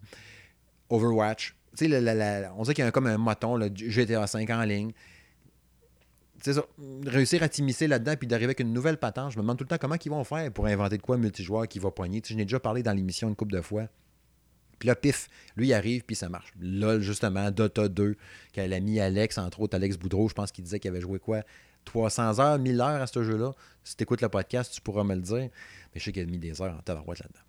[0.88, 1.54] Overwatch.
[1.80, 4.92] on dirait qu'il y a comme un moton, le GTA 5 en ligne.
[6.42, 6.64] Ça,
[7.04, 9.68] réussir à t'immiscer là-dedans puis d'arriver avec une nouvelle patente, je me demande tout le
[9.68, 12.22] temps comment ils vont faire pour inventer de quoi multijoueur qui va poigner.
[12.24, 13.88] je n'ai déjà parlé dans l'émission une couple de fois.
[14.78, 16.54] Puis là, pif, lui, il arrive, puis ça marche.
[16.58, 18.16] LOL, justement, Dota 2,
[18.52, 21.18] qu'elle a mis Alex, entre autres, Alex Boudreau, je pense qu'il disait qu'il avait joué
[21.18, 21.42] quoi?
[21.90, 23.50] 300 heures, 1000 heures à ce jeu-là.
[23.82, 25.50] Si tu écoutes le podcast, tu pourras me le dire.
[25.92, 27.40] Mais je sais qu'il a mis des heures en tabarouette là-dedans.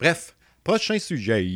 [0.00, 0.34] Bref,
[0.64, 1.46] prochain sujet.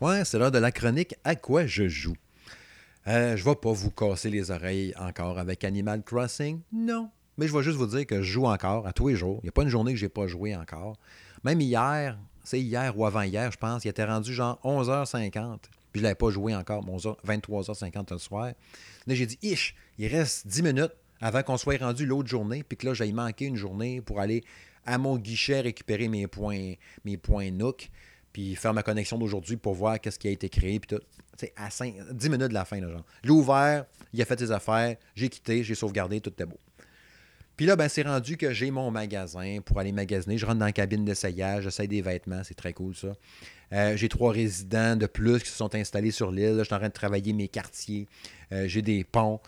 [0.00, 2.16] Ouais, c'est l'heure de la chronique À quoi je joue.
[3.06, 6.62] Euh, je ne vais pas vous casser les oreilles encore avec Animal Crossing.
[6.72, 7.10] Non.
[7.36, 9.40] Mais je vais juste vous dire que je joue encore à tous les jours.
[9.42, 10.96] Il n'y a pas une journée que je n'ai pas joué encore.
[11.44, 15.58] Même hier, c'est hier ou avant-hier, je pense, il était rendu genre 11h50
[15.96, 18.52] je ne l'avais pas joué encore, 23h50 le soir.
[19.06, 22.76] Là, j'ai dit, ish, il reste 10 minutes avant qu'on soit rendu l'autre journée, puis
[22.76, 24.44] que là, j'aille manquer une journée pour aller
[24.84, 26.74] à mon guichet récupérer mes points,
[27.04, 27.90] mes points Nook,
[28.32, 31.02] puis faire ma connexion d'aujourd'hui pour voir qu'est-ce qui a été créé, puis tout.
[31.38, 33.04] C'est à 5, 10 minutes de la fin, là, genre.
[33.22, 36.58] J'ai ouvert, il a fait ses affaires, j'ai quitté, j'ai sauvegardé, tout était beau.
[37.56, 40.36] Puis là, ben, c'est rendu que j'ai mon magasin pour aller magasiner.
[40.36, 43.14] Je rentre dans la cabine d'essayage, j'essaie des vêtements, c'est très cool ça.
[43.72, 46.56] Euh, j'ai trois résidents de plus qui se sont installés sur l'île.
[46.58, 48.06] Je suis en train de travailler mes quartiers.
[48.52, 49.40] Euh, j'ai des ponts.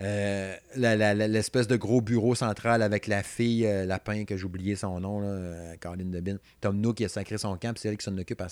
[0.00, 5.76] Euh, l'espèce de gros bureau central avec la fille lapin que oublié son nom, là,
[5.78, 6.36] Caroline Debin.
[6.60, 8.46] Tom Nook qui a sacré son camp, c'est elle qui s'en occupe à.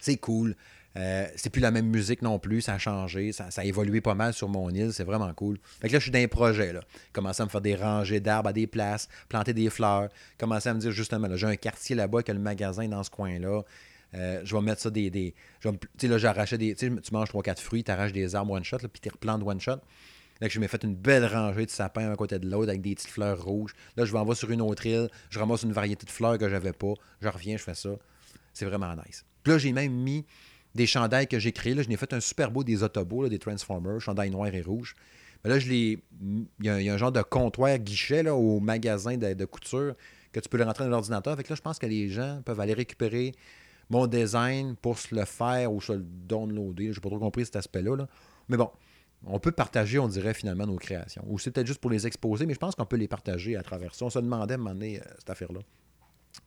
[0.00, 0.54] C'est cool.
[0.96, 4.14] Euh, c'est plus la même musique non plus, ça a changé, ça, a évolué pas
[4.14, 5.58] mal sur mon île, c'est vraiment cool.
[5.80, 6.80] Fait que là, je suis dans un projet, là.
[7.12, 10.74] Commencer à me faire des rangées d'arbres à des places, planter des fleurs, commencer à
[10.74, 13.62] me dire justement, j'ai un quartier là-bas qui a le magasin dans ce coin-là.
[14.14, 15.08] Euh, je vais mettre ça des.
[15.10, 16.74] des tu sais, là, j'arrachais des.
[16.74, 19.80] Tu manges 3-4 fruits, tu arraches des arbres one-shot, puis tu replantes one-shot.
[20.42, 22.94] Là, je m'ai fait une belle rangée de sapins à côté de l'autre avec des
[22.94, 23.74] petites fleurs rouges.
[23.96, 26.36] Là, je vais en voir sur une autre île, je ramasse une variété de fleurs
[26.36, 26.94] que j'avais pas.
[27.20, 27.90] Je reviens, je fais ça.
[28.52, 29.24] C'est vraiment nice.
[29.42, 30.26] Puis là, j'ai même mis
[30.74, 31.74] des chandails que j'ai créés.
[31.74, 34.94] Là, je n'ai fait un super beau des Autobots, des Transformers, chandails noirs et rouges.
[35.44, 35.98] Mais là, je il
[36.60, 39.94] y, a, un genre de comptoir guichet au magasin de, couture
[40.32, 41.36] que tu peux le rentrer dans l'ordinateur.
[41.36, 43.34] Fait là, je pense que les gens peuvent aller récupérer
[43.90, 46.92] mon design pour se le faire ou se le downloader.
[46.92, 47.96] Je n'ai pas trop compris cet aspect-là.
[47.96, 48.08] Là.
[48.48, 48.70] Mais bon,
[49.26, 51.24] on peut partager, on dirait, finalement, nos créations.
[51.26, 53.62] Ou c'est peut-être juste pour les exposer, mais je pense qu'on peut les partager à
[53.62, 54.04] travers ça.
[54.04, 55.60] On se demandait à un moment donné, euh, cette affaire-là.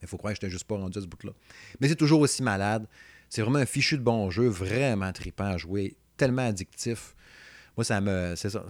[0.01, 1.31] Il faut croire que je n'étais juste pas rendu à ce bout-là.
[1.79, 2.87] Mais c'est toujours aussi malade.
[3.29, 7.15] C'est vraiment un fichu de bon jeu, vraiment trippant à jouer, tellement addictif.
[7.77, 8.35] Moi, ça me.
[8.35, 8.63] C'est ça.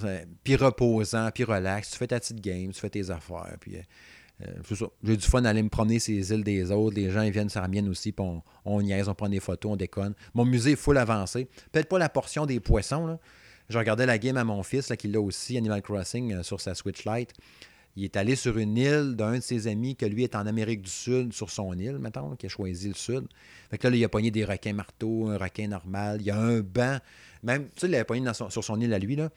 [0.44, 1.92] Puis reposant, puis relax.
[1.92, 3.56] Tu fais ta petite game, tu fais tes affaires.
[3.60, 3.78] Puis.
[3.78, 3.82] Euh.
[5.04, 6.96] J'ai du fun à aller me promener ces îles des autres.
[6.96, 8.26] Les gens ils viennent sur la mienne aussi, puis
[8.66, 10.14] on, niaise, on prend des photos, on déconne.
[10.34, 11.48] Mon musée est full avancé.
[11.72, 13.18] Peut-être pas la portion des poissons.
[13.70, 16.62] Je regardais la game à mon fils, là, qui l'a aussi, Animal Crossing, euh, sur
[16.62, 17.32] sa Switch Lite.
[17.96, 20.82] Il est allé sur une île d'un de ses amis que lui est en Amérique
[20.82, 23.28] du Sud, sur son île, mettons, qui a choisi le Sud.
[23.70, 26.18] Fait que là, il a pogné des requins marteaux, un requin normal.
[26.20, 26.98] Il y a un banc.
[27.44, 29.30] Même, tu sais, il avait pogné sur son île à lui, là,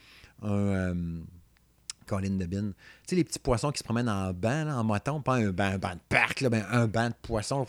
[0.42, 0.50] un.
[0.50, 0.94] Euh,
[2.08, 2.70] Colin de Bin.
[2.70, 2.74] Tu
[3.06, 5.64] sais, les petits poissons qui se promènent en banc, là, en moton, pas un banc,
[5.64, 7.66] un banc de parc, là, ben, un banc de poissons.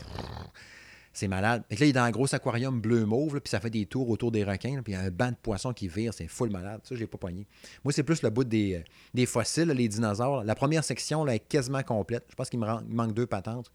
[1.20, 1.64] C'est malade.
[1.70, 4.32] Et là, il est dans un gros aquarium bleu-mauve, puis ça fait des tours autour
[4.32, 6.80] des requins, puis il y a un banc de poissons qui vire, c'est full malade.
[6.86, 7.46] Ça, je l'ai pas pogné.
[7.84, 10.46] Moi, c'est plus le bout des, euh, des fossiles, les dinosaures.
[10.46, 12.24] La première section là, est quasiment complète.
[12.30, 13.70] Je pense qu'il me, manque deux patentes.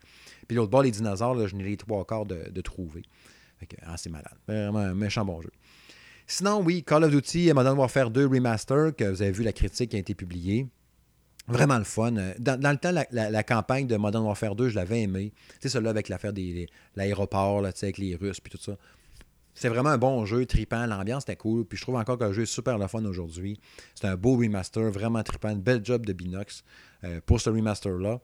[0.48, 3.02] Puis l'autre bord, les dinosaures, je n'ai les trois quarts de, trouver.
[3.82, 4.38] ah, c'est malade.
[4.48, 5.50] Vraiment un méchant bon jeu.
[6.26, 9.90] Sinon, oui, Call of Duty Modern Warfare 2 Remaster, que vous avez vu la critique
[9.90, 10.66] qui a été publiée.
[11.46, 12.12] Vraiment le fun.
[12.38, 15.32] Dans, le temps, la, campagne de Modern Warfare 2, je l'avais aimé.
[15.34, 16.66] Tu sais, celui-là avec l'affaire de
[16.96, 18.76] l'aéroport, avec les Russes, puis tout ça.
[19.54, 20.86] C'est vraiment un bon jeu, tripant.
[20.86, 21.64] L'ambiance était cool.
[21.64, 23.60] Puis je trouve encore que le jeu est super le fun aujourd'hui.
[23.94, 25.50] C'est un beau remaster, vraiment tripant.
[25.50, 26.64] Une belle job de Binox
[27.04, 28.20] euh, pour ce remaster-là.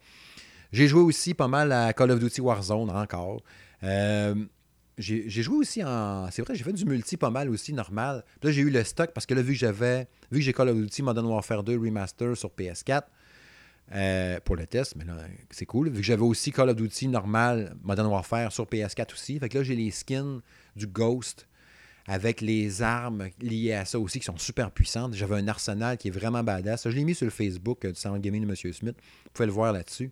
[0.72, 3.42] J'ai joué aussi pas mal à Call of Duty Warzone encore.
[3.82, 4.34] Euh,
[5.00, 6.30] j'ai joué aussi en.
[6.30, 8.24] C'est vrai, j'ai fait du multi pas mal aussi, normal.
[8.40, 10.06] Puis là, j'ai eu le stock parce que là, vu que j'avais.
[10.30, 13.02] Vu que j'ai Call of Duty Modern Warfare 2 Remaster sur PS4
[13.92, 15.16] euh, pour le test, mais là,
[15.50, 15.88] c'est cool.
[15.88, 19.38] Vu que j'avais aussi Call of Duty normal Modern Warfare sur PS4 aussi.
[19.38, 20.40] Fait que là, j'ai les skins
[20.76, 21.46] du Ghost
[22.06, 25.14] avec les armes liées à ça aussi qui sont super puissantes.
[25.14, 26.88] J'avais un arsenal qui est vraiment badass.
[26.88, 28.72] Je l'ai mis sur le Facebook euh, du Salon Gaming de M.
[28.72, 28.96] Smith.
[29.24, 30.10] Vous pouvez le voir là-dessus.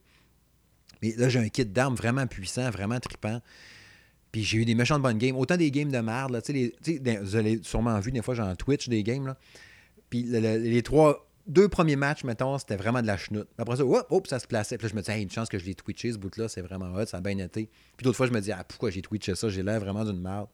[1.03, 3.41] Mais là, j'ai un kit d'armes vraiment puissant, vraiment trippant.
[4.43, 5.36] J'ai eu des méchantes bonnes games.
[5.36, 6.32] Autant des games de merde.
[6.32, 6.41] Là,
[7.22, 9.26] vous avez sûrement vu des fois, genre Twitch, des games.
[9.26, 9.36] Là.
[10.11, 13.49] Puis les trois, deux premiers matchs, mettons, c'était vraiment de la chenoute.
[13.59, 14.76] Après ça, hop, ça se plaçait.
[14.78, 16.62] Puis là, je me disais, hey, une chance que je l'ai twitché, ce bout-là, c'est
[16.62, 17.68] vraiment hot, ça a bien été.
[17.97, 19.49] Puis d'autres fois, je me dis, ah, pourquoi j'ai twitché ça?
[19.49, 20.49] J'ai l'air vraiment d'une merde.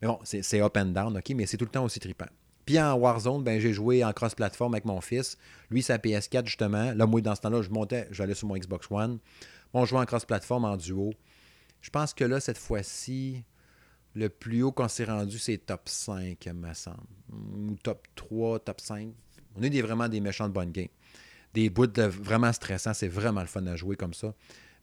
[0.00, 2.26] Mais bon, c'est up and down, OK, mais c'est tout le temps aussi trippant.
[2.64, 5.36] Puis en Warzone, ben, j'ai joué en cross-platform avec mon fils.
[5.70, 6.92] Lui, sa PS4, justement.
[6.94, 9.18] Là, moi, dans ce temps-là, je montais, j'allais sur mon Xbox One.
[9.74, 11.12] On jouait en cross-platform en duo.
[11.82, 13.44] Je pense que là, cette fois-ci,
[14.14, 16.98] le plus haut qu'on s'est rendu, c'est top 5, me semble.
[17.32, 19.08] Ou top 3, top 5.
[19.56, 20.88] On est vraiment des méchants de bonne game.
[21.54, 24.34] Des bouts de vraiment stressants, c'est vraiment le fun à jouer comme ça.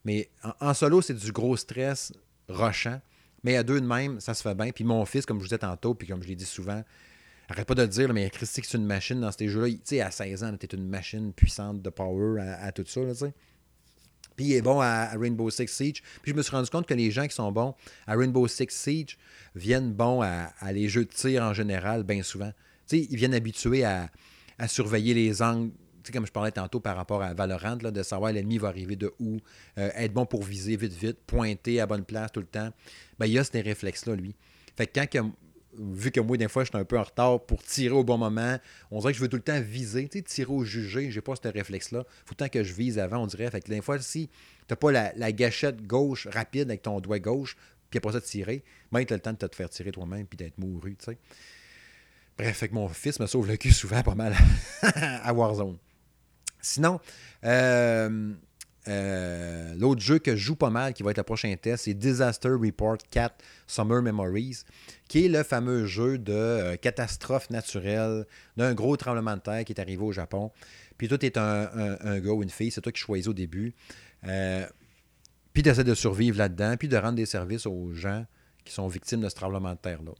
[0.04, 0.30] Mais
[0.60, 2.12] en, solo, c'est du gros stress
[2.48, 3.00] rochant.
[3.42, 4.70] Mais à deux de même, ça se fait bien.
[4.70, 6.84] Puis mon fils, comme je vous disais tantôt, puis comme je l'ai dit souvent,
[7.48, 9.68] arrête pas de le dire, mais Christy, c'est une machine dans ces jeux-là.
[9.68, 12.84] Tu sais, à 16 ans, tu es une machine puissante de power à, à tout
[12.86, 13.34] ça, tu sais.
[14.40, 16.02] Est bon à, Rainbow Six Siege.
[16.22, 17.74] Puis je me suis rendu compte que les gens qui sont bons
[18.06, 19.18] à Rainbow Six Siege
[19.54, 22.52] viennent bons à, les jeux de tir en général, bien souvent.
[22.88, 24.10] Tu sais, ils viennent habitués à,
[24.66, 25.70] surveiller les angles.
[26.02, 28.68] Tu sais, comme je parlais tantôt par rapport à Valorant, là, de savoir l'ennemi va
[28.68, 29.38] arriver de où,
[29.78, 32.70] euh, être bon pour viser vite, vite, pointer à bonne place tout le temps.
[33.18, 34.34] Ben, il a ces réflexes-là, lui.
[34.76, 35.32] Fait que quand
[35.80, 38.18] vu que moi, des fois, je suis un peu en retard pour tirer au bon
[38.18, 38.58] moment,
[38.90, 41.20] on dirait que je veux tout le temps viser, tu sais, tirer au jugé, j'ai
[41.20, 42.04] pas ce réflexe-là.
[42.26, 43.50] Faut temps que je vise avant, on dirait.
[43.50, 44.28] Fait que des fois, si
[44.68, 47.56] tu pas la, gâchette gauche rapide avec ton doigt gauche,
[47.88, 48.62] puis après ça, tirer,
[48.92, 51.18] ben, tu as le temps de te faire tirer toi-même puis d'être mouru, tu sais.
[52.38, 54.34] Bref, fait que mon fils me sauve le cul souvent pas mal
[54.82, 55.76] à Warzone.
[56.60, 57.00] Sinon,
[57.44, 58.32] euh,
[58.88, 61.94] euh, l'autre jeu que je joue pas mal, qui va être le prochain test, c'est
[61.94, 63.34] Disaster Report 4
[63.66, 64.62] Summer Memories,
[65.08, 68.26] qui est le fameux jeu de euh, catastrophe naturelle,
[68.56, 70.50] d'un gros tremblement de terre qui est arrivé au Japon.
[70.96, 73.74] Puis tout est un, un, gars ou une fille, c'est toi qui choisis au début.
[74.26, 74.66] Euh,
[75.52, 78.24] puis tu de survivre là-dedans, puis de rendre des services aux gens
[78.64, 80.12] qui sont victimes de ce tremblement de terre-là.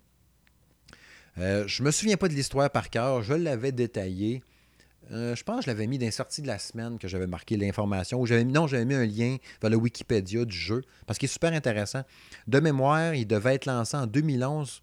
[1.36, 4.42] Je me souviens pas de l'histoire par cœur, je l'avais détaillé.
[5.12, 7.56] Euh, je pense que je l'avais mis dans sortie de la semaine que j'avais marqué
[7.56, 8.18] l'information.
[8.18, 12.02] Non, j'avais mis un lien vers le Wikipédia du jeu parce qu'il est super intéressant.
[12.46, 14.82] De mémoire, il devait être lancé en 2011.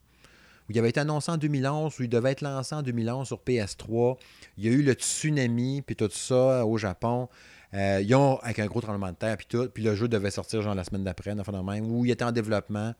[0.67, 3.37] Ou il avait été annoncé en 2011 ou il devait être lancé en 2011 sur
[3.37, 4.17] PS3.
[4.57, 7.29] Il y a eu le tsunami puis tout ça au Japon.
[7.73, 9.69] Euh, ils ont, avec un gros tremblement de terre puis tout.
[9.73, 12.93] Puis le jeu devait sortir genre la semaine d'après, même, où il était en développement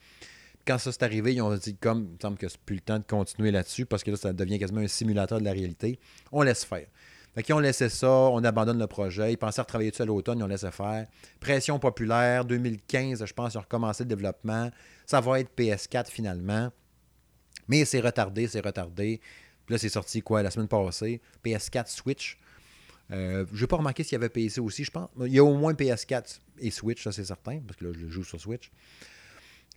[0.68, 2.82] quand ça s'est arrivé, ils ont dit comme il me semble que c'est plus le
[2.82, 5.98] temps de continuer là-dessus parce que là, ça devient quasiment un simulateur de la réalité.
[6.32, 6.88] On laisse faire.
[7.38, 9.34] Fait qu'ils ont laissé ça, on abandonne le projet.
[9.34, 11.06] Ils pensaient retravailler dessus à l'automne, ils ont laissé faire.
[11.40, 14.72] Pression populaire, 2015, je pense, ils ont recommencé le développement.
[15.06, 16.72] Ça va être PS4 finalement.
[17.68, 19.22] Mais c'est retardé, c'est retardé.
[19.68, 21.22] Puis là, c'est sorti quoi la semaine passée?
[21.46, 22.40] PS4 Switch.
[23.12, 25.10] Euh, je n'ai pas remarqué s'il y avait PC aussi, je pense.
[25.24, 28.00] Il y a au moins PS4 et Switch, ça c'est certain, parce que là, je
[28.00, 28.72] le joue sur Switch.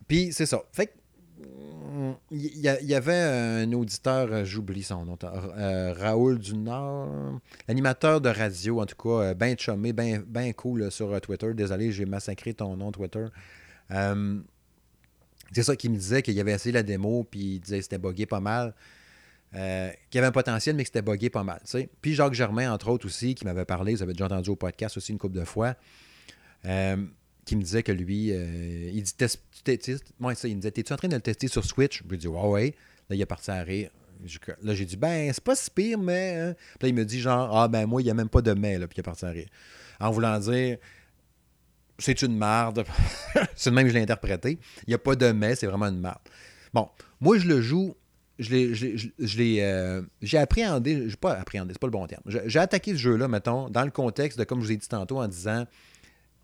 [0.07, 0.63] Puis c'est ça.
[0.73, 0.93] Fait que
[2.31, 8.29] il y, avait un auditeur, euh, j'oublie son nom, euh, Raoul du Nord, animateur de
[8.29, 11.53] radio, en tout cas, bien chumé, bien ben cool sur Twitter.
[11.53, 13.25] Désolé, j'ai massacré ton nom Twitter.
[13.89, 17.97] c'est ça qu'il me disait qu'il avait essayé la démo, puis il disait que c'était
[17.97, 18.73] buggé pas mal.
[19.51, 19.59] Qu'il
[20.15, 21.61] y avait un potentiel, mais que c'était buggé pas mal.
[22.01, 24.95] Puis Jacques Germain, entre autres aussi, qui m'avait parlé, vous avez déjà entendu au podcast
[24.95, 25.75] aussi une couple de fois,
[27.45, 30.95] qui me disait que lui, euh, il dit, test, ça, il me disait, t'es-tu en
[30.95, 32.03] train de le tester sur Switch?
[32.03, 32.75] Je lui ai dit, ouais, ouais.
[33.09, 33.89] Là, il est parti à rire.
[34.61, 36.35] Là, j'ai dit, ben, c'est pas si pire, mais.
[36.35, 36.55] Hein.
[36.79, 38.53] Puis là, il me dit, genre, ah, ben, moi, il n'y a même pas de
[38.53, 39.47] mais, là, puis il est parti à rire.
[39.99, 40.77] En voulant dire,
[41.97, 42.85] c'est une marde.
[43.55, 44.59] c'est le même que je l'ai interprété.
[44.85, 46.21] Il n'y a pas de mais, c'est vraiment une marde.
[46.73, 46.87] Bon,
[47.19, 47.95] moi, je le joue
[48.41, 52.23] je l'ai, euh, j'ai appréhendé, j'ai pas appréhendé, c'est pas le bon terme.
[52.25, 55.19] J'ai attaqué ce jeu-là, mettons, dans le contexte de, comme je vous ai dit tantôt,
[55.19, 55.65] en disant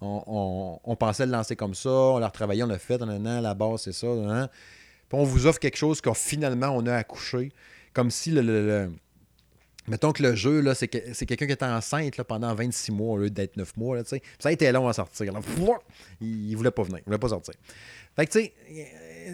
[0.02, 3.08] on, pensait le lancer comme ça, on l'a retravaillé, on l'a fait, an,
[3.41, 4.08] la base, c'est ça.
[5.10, 7.52] Puis on vous offre quelque chose qu'on finalement on a accouché.
[7.93, 8.91] Comme si le,
[9.88, 13.18] Mettons que le jeu, là, c'est, c'est quelqu'un qui était enceinte pendant 26 mois au
[13.18, 13.95] lieu d'être 9 mois.
[13.95, 15.32] Là, ça a été long à sortir.
[16.20, 17.54] il, ne voulait pas venir, il voulait pas sortir.
[18.16, 18.54] Fait que, tu sais,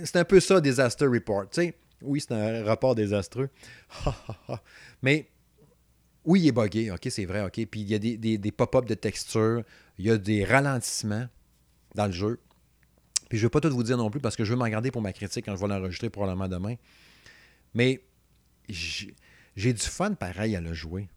[0.06, 1.46] c'est un peu ça, Disaster Report.
[2.04, 3.50] oui, c'est un rapport désastreux.
[5.02, 5.28] Mais
[6.26, 7.66] oui, il est buggé, OK, c'est vrai, OK.
[7.66, 9.64] Puis il y a des, pop-up de texture,
[9.98, 11.28] il y a des ralentissements
[11.96, 12.40] dans le jeu.
[13.30, 14.68] Puis je ne vais pas tout vous dire non plus parce que je veux m'en
[14.68, 16.76] garder pour ma critique quand je vais l'enregistrer probablement demain.
[17.74, 18.02] Mais
[18.70, 21.10] j'ai du fun pareil à le jouer.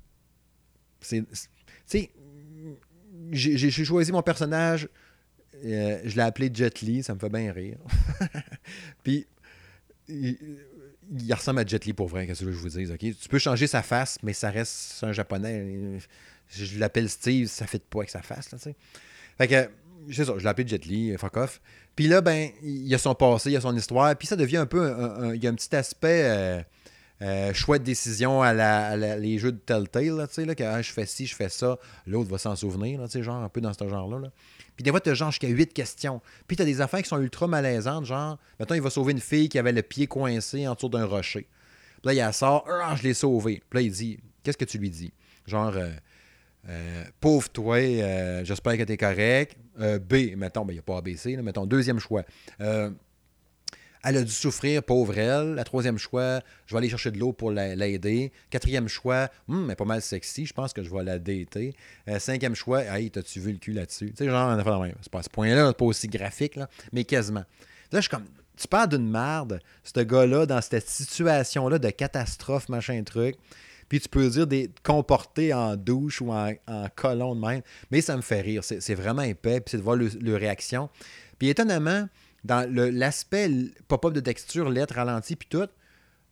[1.00, 1.24] Tu
[1.84, 2.11] sais,
[3.30, 4.88] j'ai choisi mon personnage,
[5.64, 7.78] euh, je l'ai appelé Jet Li, ça me fait bien rire.
[9.02, 9.26] Puis
[11.12, 13.14] il ressemble à Jet Li pour vrai, qu'est-ce que je vous dis.
[13.14, 15.98] Tu peux changer sa face, mais ça reste un japonais.
[16.48, 18.50] Je l'appelle Steve, ça fait pas avec sa face.
[18.52, 18.59] Là,
[19.38, 19.68] fait que,
[20.12, 21.61] c'est ça, je l'appelle Jet Li, fuck off.
[21.94, 24.36] Puis là, ben, il y a son passé, il y a son histoire, puis ça
[24.36, 24.94] devient un peu.
[25.34, 26.22] il y a un petit aspect.
[26.24, 26.62] Euh,
[27.22, 31.07] euh, chouette décision à, la, les jeux de Telltale, là, là, que ah, je fais
[31.07, 34.18] ci, je fais ça, l'autre va s'en souvenir, là, genre un peu dans ce genre-là.
[34.18, 34.30] Là.
[34.76, 36.20] Puis des fois, tu as genre jusqu'à 8 questions.
[36.46, 39.20] Puis tu as des affaires qui sont ultra malaisantes, genre, maintenant il va sauver une
[39.20, 41.48] fille qui avait le pied coincé en dessous d'un rocher.
[42.02, 43.62] Puis là, il sort, ah, je l'ai sauvé.
[43.68, 45.12] Puis là, il dit, qu'est-ce que tu lui dis?
[45.46, 45.90] Genre, euh,
[46.68, 49.56] euh, pauvre toi, euh, j'espère que tu es correct.
[49.78, 52.24] B, mettons, ben, il n'y a pas ABC, mettons, deuxième choix.
[54.05, 55.55] Elle a dû souffrir, pauvre elle.
[55.55, 58.32] La troisième choix, je vais aller chercher de l'eau pour l'aider.
[58.51, 61.74] Quatrième choix, hum, elle est pas mal sexy, je pense que je vais la dater.
[62.09, 64.11] Euh, cinquième choix, hey, t'as-tu vu le cul là-dessus?
[64.11, 64.57] Tu sais, genre,
[65.03, 67.44] c'est pas à ce point-là, pas aussi graphique, là, mais quasiment.
[67.92, 68.26] Là, je suis comme,
[68.57, 73.36] tu parles d'une merde, ce gars-là, dans cette situation-là de catastrophe, machin truc.
[73.88, 77.62] Puis tu peux dire des comportés en douche ou en, en colon de même.
[77.90, 78.64] Mais ça me fait rire.
[78.64, 79.61] C'est vraiment épais.
[79.61, 80.88] Puis c'est de voir le, le réaction.
[81.38, 82.09] Puis étonnamment,
[82.47, 83.51] dans l'aspect
[83.88, 85.68] pop-up de texture, lettres ralenties, puis tout,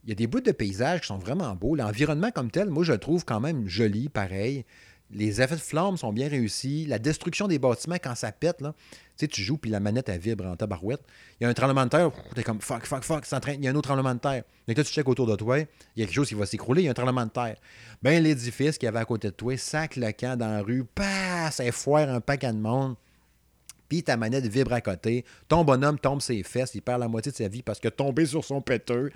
[0.04, 1.74] il y a des bouts de paysage qui sont vraiment beaux.
[1.74, 4.64] L'environnement comme tel, moi, je le trouve quand même joli, pareil.
[5.10, 6.86] Les effets de flammes sont bien réussis.
[6.86, 10.08] La destruction des bâtiments, quand ça pète, là, tu sais, tu joues, puis la manette,
[10.08, 11.02] elle vibre en tabarouette.
[11.40, 13.70] Il y a un tremblement de terre, t'es comme fuck, fuck, fuck, il y a
[13.70, 14.44] un autre tremblement de terre.
[14.66, 16.82] Donc là, tu checkes autour de toi, il y a quelque chose qui va s'écrouler,
[16.82, 17.56] il y a un tremblement de terre.
[18.02, 21.72] Ben, l'édifice qui avait à côté de toi, sac le dans la rue, passe, ça
[21.72, 22.96] foire un paquet de monde
[23.88, 27.32] puis ta manette vibre à côté, ton bonhomme tombe ses fesses, il perd la moitié
[27.32, 29.10] de sa vie parce que tombé sur son péteux.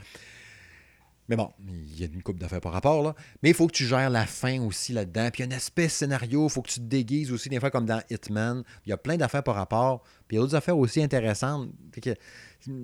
[1.28, 3.14] Mais bon, il y a une coupe d'affaires par rapport, là.
[3.42, 5.28] Mais il faut que tu gères la fin aussi là-dedans.
[5.30, 7.60] Puis il y a un aspect scénario, il faut que tu te déguises aussi, des
[7.60, 8.64] fois comme dans Hitman.
[8.86, 10.02] Il y a plein d'affaires par rapport.
[10.26, 11.68] Puis il y a d'autres affaires aussi intéressantes.
[12.02, 12.14] je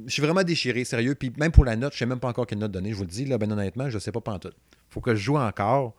[0.09, 1.14] suis vraiment déchiré, sérieux.
[1.14, 2.91] Puis même pour la note, je ne sais même pas encore quelle note donner.
[2.91, 4.53] Je vous le dis, là, ben honnêtement, je ne sais pas en tout.
[4.91, 5.95] faut que je joue encore.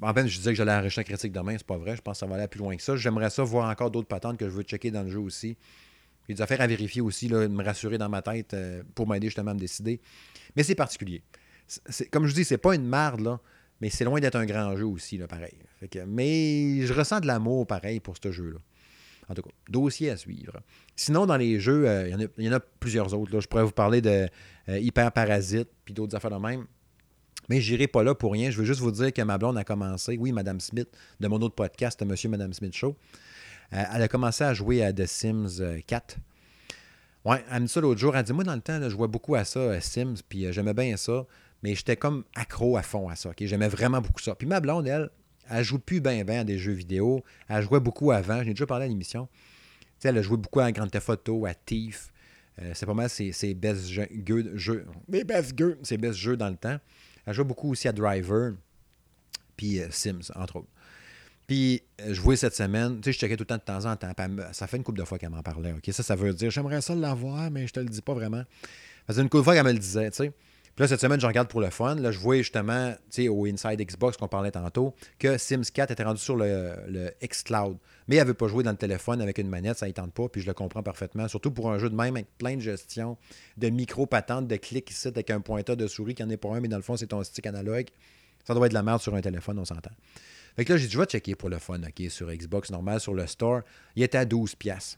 [0.00, 1.96] En je disais que j'allais enregistrer la critique demain, c'est pas vrai.
[1.96, 2.96] Je pense que ça va aller plus loin que ça.
[2.96, 5.56] J'aimerais ça voir encore d'autres patentes que je veux checker dans le jeu aussi.
[6.28, 9.28] Il des affaires à vérifier aussi, là, me rassurer dans ma tête euh, pour m'aider
[9.28, 10.00] justement à me décider.
[10.54, 11.22] Mais c'est particulier.
[12.10, 13.38] comme je dis, c'est pas une marde,
[13.80, 15.56] mais c'est loin d'être un grand jeu aussi, là, pareil.
[16.06, 18.58] mais je ressens de l'amour pareil pour ce jeu-là.
[19.30, 20.60] En tout cas, dossier à suivre.
[20.96, 23.32] Sinon, dans les jeux, euh, il y, en a plusieurs autres.
[23.32, 23.40] Là.
[23.40, 24.28] Je pourrais vous parler de
[24.68, 26.66] euh, Hyper Parasite, puis d'autres affaires de même.
[27.48, 28.50] Mais j'irai pas là pour rien.
[28.50, 30.88] Je veux juste vous dire que ma blonde a commencé, oui, Madame Smith,
[31.20, 32.96] de mon autre podcast, Monsieur Madame Smith Show.
[33.72, 36.16] Euh, elle a commencé à jouer à The Sims 4.
[36.16, 38.16] Euh, ouais, elle me dit ça l'autre jour.
[38.16, 40.52] Elle dit Moi, dans le temps, je jouais beaucoup à ça, à Sims, puis euh,
[40.52, 41.26] j'aimais bien ça.
[41.62, 43.30] Mais j'étais comme accro à fond à ça.
[43.38, 44.34] J'aimais vraiment beaucoup ça.
[44.34, 45.10] Puis ma blonde, elle,
[45.50, 47.24] elle joue plus bien bien à des jeux vidéo.
[47.48, 48.36] Elle jouait beaucoup avant.
[48.36, 49.28] J'en ai déjà parlé à l'émission.
[50.04, 52.12] elle a joué beaucoup à Grand Theft Auto, à Thief.
[52.74, 54.06] c'est pas mal ses, ses best jeux,
[54.54, 56.78] jeux, best ses best jeux dans le temps.
[57.28, 58.54] Elle joue beaucoup aussi à Driver,
[59.54, 60.68] puis euh, Sims, entre autres.
[61.46, 62.96] Puis, euh, je jouais cette semaine.
[62.96, 64.12] Tu sais, je checkais tout le temps de temps en temps.
[64.52, 65.72] Ça fait une couple de fois qu'elle m'en parlait.
[65.72, 68.44] OK, ça, ça veut dire, j'aimerais ça l'avoir, mais je te le dis pas vraiment.
[69.06, 70.32] Ça faisait une couple de fois qu'elle me le disait, tu sais.
[70.78, 71.96] Là, cette semaine, je regarde pour le fun.
[71.96, 75.90] Là, je vois justement, tu sais, au Inside Xbox qu'on parlait tantôt, que Sims 4
[75.90, 77.78] était rendu sur le, Xcloud.
[78.06, 80.28] Mais elle veut pas jouer dans le téléphone avec une manette, ça ne tente pas,
[80.28, 81.26] puis je le comprends parfaitement.
[81.26, 83.16] Surtout pour un jeu de même avec plein de gestion,
[83.56, 86.60] de micro-patentes, de clics ici avec un pointeur de souris qui en est pas un,
[86.60, 87.88] mais dans le fond, c'est ton stick analogue.
[88.46, 89.90] Ça doit être de la merde sur un téléphone, on s'entend.
[90.54, 93.00] Fait que là, j'ai dit, je vais checker pour le fun, OK, sur Xbox normal,
[93.00, 93.62] sur le store.
[93.96, 94.96] Il était à 12$.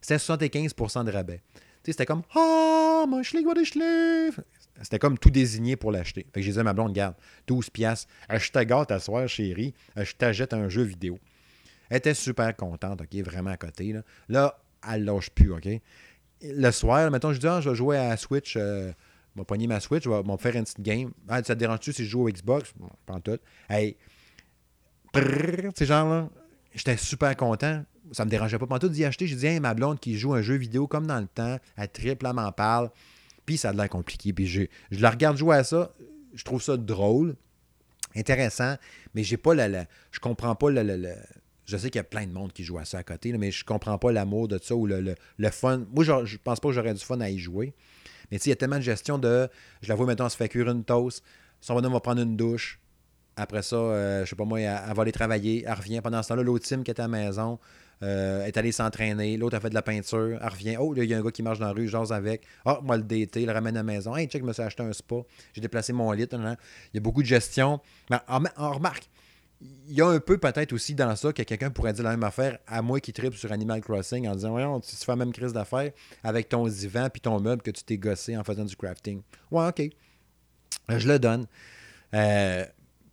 [0.00, 1.42] C'était 75% de rabais.
[1.54, 3.54] Tu sais, c'était comme, ah, oh, mon what
[4.82, 6.26] c'était comme tout désigné pour l'acheter.
[6.32, 7.14] Fait que je disais à ma blonde, garde,
[7.46, 11.18] 12 piastres, je te gâte à soir, chérie, je t'achète un jeu vidéo.
[11.88, 13.92] Elle était super contente, OK, vraiment à côté.
[13.92, 14.58] Là, là
[14.90, 15.68] elle lâche plus, OK.
[16.42, 18.92] Le soir, mettons, je dis, ah, je vais jouer à Switch, euh,
[19.34, 21.12] je vais pogner ma Switch, je vais, me faire une petite game.
[21.28, 22.72] Ah, ça te dérange-tu si je joue au Xbox?
[22.76, 23.38] Bon, pas tout.
[23.68, 23.96] Hey,
[25.12, 26.28] tu genre là,
[26.74, 27.84] j'étais super content.
[28.12, 28.78] Ça me dérangeait pas.
[28.78, 31.28] tout d'y acheter, j'ai dit, ma blonde qui joue un jeu vidéo comme dans le
[31.28, 32.90] temps, elle triple, elle m'en parle.
[33.46, 34.32] Puis ça a l'air compliqué.
[34.32, 35.94] Puis je, la regarde jouer à ça.
[36.34, 37.36] Je trouve ça drôle,
[38.16, 38.76] intéressant,
[39.14, 41.14] mais j'ai pas la, la, Je comprends pas le,
[41.66, 43.50] je sais qu'il y a plein de monde qui joue à ça à côté, mais
[43.50, 45.14] je comprends pas l'amour de ça ou le,
[45.50, 45.84] fun.
[45.94, 47.74] Moi, je, je pense pas que j'aurais du fun à y jouer.
[48.30, 49.48] Mais tu sais, il y a tellement de gestion de.
[49.82, 51.22] Je la vois maintenant, se fait cuire une toast.
[51.60, 52.80] Son bonhomme va prendre une douche.
[53.36, 55.64] Après ça, euh, je sais pas moi, elle, va aller travailler.
[55.66, 56.00] Elle revient.
[56.02, 57.58] Pendant ce temps-là, l'autre team qui est à la maison
[58.02, 59.36] euh, est allé s'entraîner.
[59.36, 60.38] L'autre a fait de la peinture.
[60.40, 60.76] Elle revient.
[60.78, 62.42] Oh, il y a un gars qui marche dans la rue, j'ose avec.
[62.64, 64.16] Ah, moi, le DT, il le ramène à la maison.
[64.16, 65.16] Hey, check, je me suis acheté un spa.
[65.52, 66.26] J'ai déplacé mon lit.
[66.32, 66.56] Il
[66.94, 67.80] y a beaucoup de gestion.
[68.10, 69.08] Mais en, remarque,
[69.60, 72.24] il y a un peu peut-être aussi dans ça que quelqu'un pourrait dire la même
[72.24, 75.32] affaire à moi qui tripe sur Animal Crossing en disant Voyons, tu fais la même
[75.32, 75.92] crise d'affaires
[76.24, 79.22] avec ton divan puis ton meuble que tu t'es gossé en faisant du crafting.
[79.50, 79.80] Ouais, ok.
[80.90, 81.46] Euh, je le donne.
[82.14, 82.64] Euh,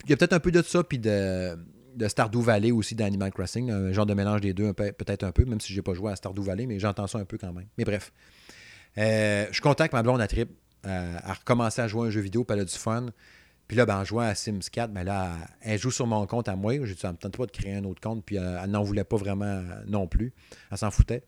[0.06, 1.58] il y a peut-être un peu de ça, puis de,
[2.00, 5.44] de Stardew Valley aussi d'Animal Crossing, un genre de mélange des deux, peut-être un peu,
[5.44, 7.52] même si je n'ai pas joué à Stardew Valley, mais j'entends ça un peu quand
[7.52, 7.68] même.
[7.78, 8.14] Mais bref.
[8.98, 10.50] Euh, je que ma blonde a trip
[10.84, 13.08] à recommencer à jouer à un jeu vidéo, puis elle a du fun.
[13.68, 16.48] Puis là, ben, en jouant à Sims 4, mais là, elle joue sur mon compte
[16.48, 16.74] à moi.
[16.86, 19.04] J'ai dit, ça me tente pas de créer un autre compte, puis elle, n'en voulait
[19.04, 20.34] pas vraiment non plus.
[20.72, 21.24] Elle s'en foutait.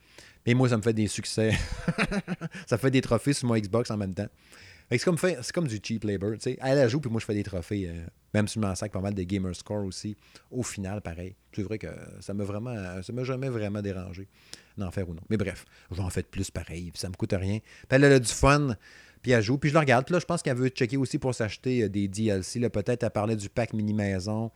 [0.48, 1.52] Mais moi, ça me fait des succès.
[2.68, 4.30] ça fait des trophées sur mon Xbox en même temps.
[4.92, 5.18] C'est comme,
[5.54, 6.34] comme du cheap labor.
[6.46, 7.90] Elle, elle joue, puis moi, je fais des trophées.
[7.90, 10.18] Euh, même si je m'en sac pas mal des gamer score aussi.
[10.50, 11.36] Au final, pareil.
[11.54, 11.88] C'est vrai que
[12.20, 13.02] ça m'a vraiment.
[13.02, 14.28] Ça m'a jamais vraiment dérangé
[14.78, 15.22] d'en faire ou non.
[15.30, 17.60] Mais bref, j'en fais plus pareil, puis ça me coûte rien.
[17.60, 18.76] Puis elle a du fun,
[19.22, 19.58] puis elle joue.
[19.58, 20.10] Puis je la regarde.
[20.10, 22.60] Là, je pense qu'elle veut checker aussi pour s'acheter euh, des DLC.
[22.70, 24.52] Peut-être elle parlait du pack mini-maison.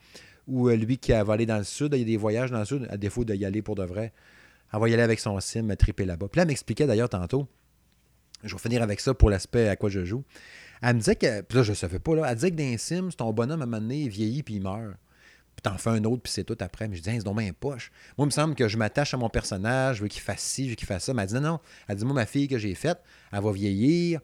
[0.46, 1.92] Ou euh, lui qui va aller dans le sud.
[1.94, 4.12] Il y a des voyages dans le sud, à défaut d'y aller pour de vrai.
[4.72, 6.28] Elle va y aller avec son sim, triper là-bas.
[6.28, 7.48] Puis là, elle m'expliquait d'ailleurs tantôt.
[8.44, 10.24] Je vais finir avec ça pour l'aspect à quoi je joue.
[10.82, 11.40] Elle me disait que.
[11.42, 12.14] Puis là, je ne savais pas.
[12.14, 14.54] Là, elle disait que dans Sims, ton bonhomme, à un moment donné, il vieillit puis
[14.54, 14.96] il meurt.
[15.56, 16.86] Puis t'en fais un autre, puis c'est tout après.
[16.86, 17.90] Mais je dis, c'est donc bien poche.
[18.18, 20.64] Moi, il me semble que je m'attache à mon personnage, je veux qu'il fasse ci,
[20.66, 21.14] je veux qu'il fasse ça.
[21.14, 21.60] Mais elle dit, non, non.
[21.88, 22.98] Elle dit, moi, ma fille que j'ai faite,
[23.32, 24.20] elle va vieillir.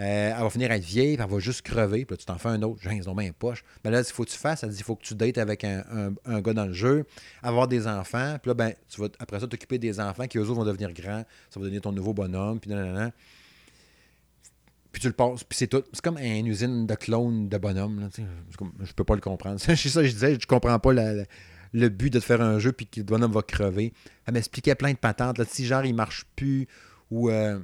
[0.00, 2.26] Euh, elle va finir à être vieille, puis elle va juste crever, puis là, tu
[2.26, 2.80] t'en fais un autre.
[2.82, 3.64] J'ai ont bien poche.
[3.84, 4.64] Mais là, il faut que tu fasses.
[4.64, 7.04] Elle dit il faut que tu dates avec un, gars dans le jeu,
[7.42, 10.42] avoir des enfants, puis là, ben, tu vas après ça t'occuper des enfants qui eux
[10.42, 11.24] autres vont devenir grands.
[11.50, 13.12] Ça va devenir ton nouveau bonhomme, puis nan,
[14.94, 15.82] puis tu le passes, puis c'est tout.
[15.92, 18.08] C'est comme une usine de clones de bonhommes.
[18.80, 19.58] je peux pas le comprendre.
[19.58, 22.70] c'est ça que je disais, je comprends pas le but de te faire un jeu
[22.70, 23.92] puis que le bonhomme va crever.
[24.24, 25.38] Elle m'expliquait plein de patentes.
[25.38, 26.68] Là, si genre il marche plus
[27.10, 27.58] ou euh,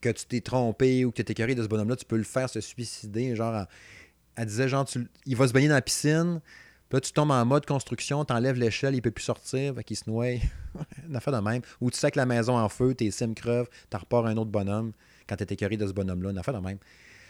[0.00, 2.22] que tu t'es trompé ou que tu t'es écœuré de ce bonhomme-là, tu peux le
[2.22, 3.34] faire se suicider.
[3.34, 3.66] Genre,
[4.36, 4.86] elle, disait genre,
[5.26, 6.40] il va se baigner dans la piscine.
[6.88, 9.82] Puis là, tu tombes en mode construction, tu enlèves l'échelle, il peut plus sortir, fait
[9.82, 10.26] qu'il se noie.
[11.08, 11.62] une affaire de même.
[11.80, 14.52] Ou tu sais que la maison en feu, tes sims crevent, tu repars un autre
[14.52, 14.92] bonhomme
[15.26, 16.30] quand t'es écœuré de ce bonhomme-là.
[16.30, 16.78] Une affaire de même.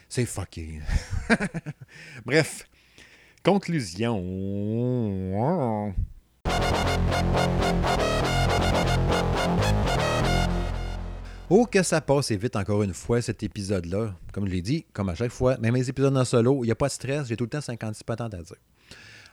[0.09, 0.81] C'est fucké.
[2.25, 2.69] Bref.
[3.43, 4.19] Conclusion.
[11.49, 14.17] Oh, que ça passe vite encore une fois cet épisode-là.
[14.33, 16.73] Comme je l'ai dit, comme à chaque fois, même les épisodes en solo, il n'y
[16.73, 18.57] a pas de stress, j'ai tout le temps 56 patentes à dire.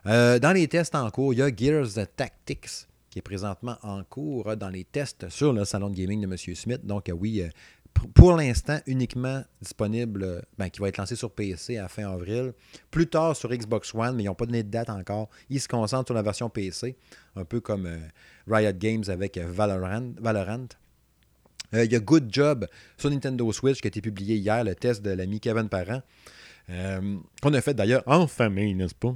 [0.05, 4.03] Euh, dans les tests en cours, il y a Gears Tactics qui est présentement en
[4.03, 6.35] cours dans les tests sur le salon de gaming de M.
[6.55, 6.83] Smith.
[6.83, 7.49] Donc, euh, oui, euh,
[8.13, 12.53] pour l'instant uniquement disponible, ben, qui va être lancé sur PC à fin avril.
[12.91, 15.29] Plus tard sur Xbox One, mais ils n'ont pas donné de date encore.
[15.49, 16.95] Ils se concentrent sur la version PC,
[17.35, 17.97] un peu comme euh,
[18.47, 20.13] Riot Games avec euh, Valorant.
[21.73, 22.67] Euh, il y a Good Job
[22.97, 26.01] sur Nintendo Switch qui a été publié hier, le test de l'ami Kevin Parent,
[26.67, 29.15] qu'on a fait d'ailleurs en famille, n'est-ce pas?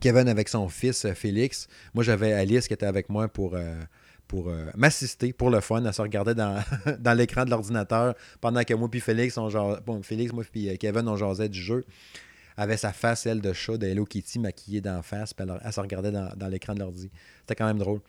[0.00, 1.68] Kevin avec son fils Félix.
[1.94, 3.56] Moi, j'avais Alice qui était avec moi pour
[4.28, 5.84] pour euh, m'assister pour le fun.
[5.84, 6.34] Elle se regardait
[6.98, 11.08] dans, l'écran de l'ordinateur pendant que moi puis Félix, on Félix, moi puis euh, Kevin,
[11.08, 11.84] on jasait du jeu.
[12.56, 15.80] avait sa face, elle, de chat, de Hello Kitty maquillée d'en face, puis elle, se
[15.80, 17.10] regardait dans, l'écran de l'ordi.
[17.40, 18.00] C'était quand même drôle.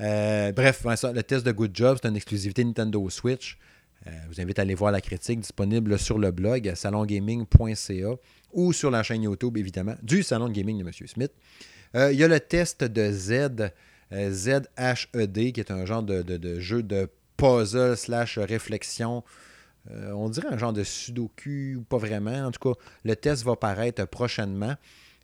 [0.00, 3.58] Euh, bref, le test de Good Job, c'est une exclusivité Nintendo Switch.
[4.04, 8.16] Je vous invite à aller voir la critique disponible sur le blog salongaming.ca
[8.52, 10.92] ou sur la chaîne YouTube, évidemment, du Salon de Gaming de M.
[11.06, 11.30] Smith.
[11.94, 13.70] il y a le test de Z,
[14.12, 14.68] ZHED,
[15.52, 19.24] qui est un genre de jeu de puzzle slash réflexion
[19.90, 22.46] euh, on dirait un genre de sudoku ou pas vraiment.
[22.46, 24.76] En tout cas, le test va paraître prochainement.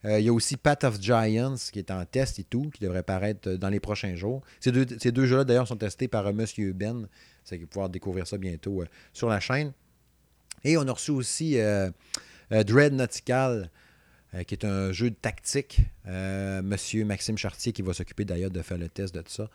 [0.05, 2.82] Euh, il y a aussi Path of Giants qui est en test et tout, qui
[2.82, 4.43] devrait paraître dans les prochains jours.
[4.61, 6.36] Ces deux, jeux-là, d'ailleurs, sont testés par M.
[6.36, 7.09] Monsieur Ben.
[7.47, 9.72] Vous allez pouvoir découvrir ça bientôt euh, sur la chaîne.
[10.64, 11.57] Et on a reçu aussi
[12.51, 13.70] Dread Nautical,
[14.47, 15.81] qui est un jeu de tactique.
[16.07, 19.49] Monsieur Maxime Chartier qui va s'occuper d'ailleurs de faire le test de tout ça.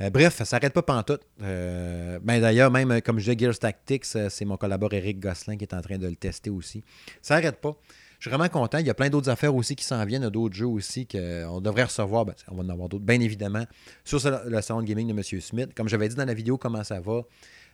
[0.00, 1.22] Euh, bref, ça s'arrête pas pantoute.
[1.42, 5.56] Euh, ben D'ailleurs, même euh, comme je dis Gears Tactics, c'est mon collaborateur Eric Gosselin
[5.56, 6.84] qui est en train de le tester aussi.
[7.22, 7.76] Ça n'arrête pas.
[8.18, 8.78] Je suis vraiment content.
[8.78, 11.84] Il y a plein d'autres affaires aussi qui s'en viennent, d'autres jeux aussi qu'on devrait
[11.84, 12.24] recevoir.
[12.24, 13.64] Ben, on va en avoir d'autres, bien évidemment,
[14.04, 15.40] sur le salon de gaming de M.
[15.40, 15.70] Smith.
[15.74, 17.22] Comme j'avais dit dans la vidéo, comment ça va?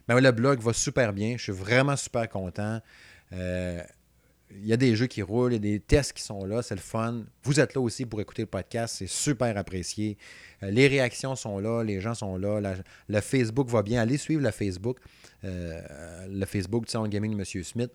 [0.08, 1.36] Ben, le blog va super bien.
[1.36, 2.80] Je suis vraiment super content
[4.60, 6.62] il y a des jeux qui roulent, il y a des tests qui sont là,
[6.62, 7.24] c'est le fun.
[7.44, 10.16] Vous êtes là aussi pour écouter le podcast, c'est super apprécié.
[10.62, 12.60] Euh, les réactions sont là, les gens sont là,
[13.08, 14.02] le Facebook va bien.
[14.02, 14.98] Allez suivre le Facebook,
[15.44, 15.80] euh,
[16.28, 17.64] le Facebook du Salon Gaming de M.
[17.64, 17.90] Smith,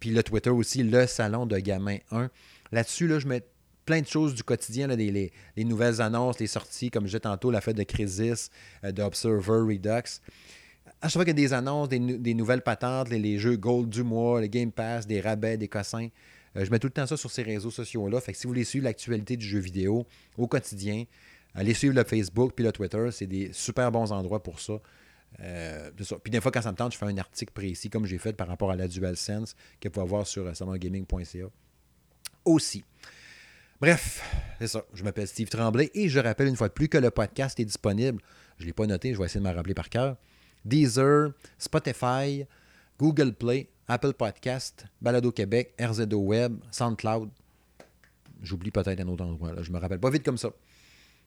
[0.00, 2.30] puis le Twitter aussi, le Salon de Gamin 1.
[2.72, 3.42] Là-dessus, là, je mets
[3.84, 7.60] plein de choses du quotidien, les, nouvelles annonces, les sorties, comme je disais tantôt, la
[7.60, 8.50] fête de Crisis,
[8.84, 10.20] euh, d'Observer Redux
[11.02, 14.04] à chaque fois qu'il y a des annonces, des, nouvelles patentes, les, jeux Gold du
[14.04, 16.08] mois, les Game Pass, des rabais, des cossins,
[16.56, 18.20] euh, je mets tout le temps ça sur ces réseaux sociaux-là.
[18.20, 20.06] Fait que si vous voulez suivre l'actualité du jeu vidéo
[20.38, 21.04] au quotidien,
[21.54, 23.08] allez suivre le Facebook puis le Twitter.
[23.10, 24.74] C'est des super bons endroits pour ça.
[25.40, 25.90] Euh,
[26.22, 28.34] puis des fois, quand ça me tente, je fais un article précis, comme j'ai fait
[28.34, 31.46] par rapport à la DualSense, que vous pouvez voir sur euh, salongaming.ca
[32.44, 32.84] aussi.
[33.80, 34.22] Bref,
[34.60, 34.84] c'est ça.
[34.94, 37.64] Je m'appelle Steve Tremblay et je rappelle une fois de plus que le podcast est
[37.64, 38.22] disponible.
[38.58, 40.16] Je ne l'ai pas noté, je vais essayer de me rappeler par cœur.
[40.64, 42.46] Deezer, Spotify,
[42.98, 47.30] Google Play, Apple Podcast, Balado Québec, RZO Web, SoundCloud.
[48.42, 49.62] J'oublie peut-être un autre endroit, là.
[49.62, 50.50] je me rappelle pas vite comme ça.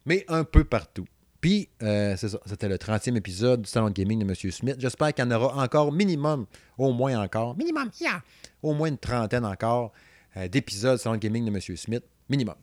[0.06, 1.06] Mais un peu partout.
[1.42, 4.52] Puis, euh, c'est ça, c'était le 30e épisode du Salon Gaming de M.
[4.52, 4.76] Smith.
[4.80, 8.24] J'espère qu'il y en aura encore minimum, au moins encore, minimum, yeah,
[8.64, 9.92] au moins une trentaine encore
[10.38, 11.78] euh, d'épisodes du Salon Gaming de M.
[11.78, 12.56] Smith, minimum.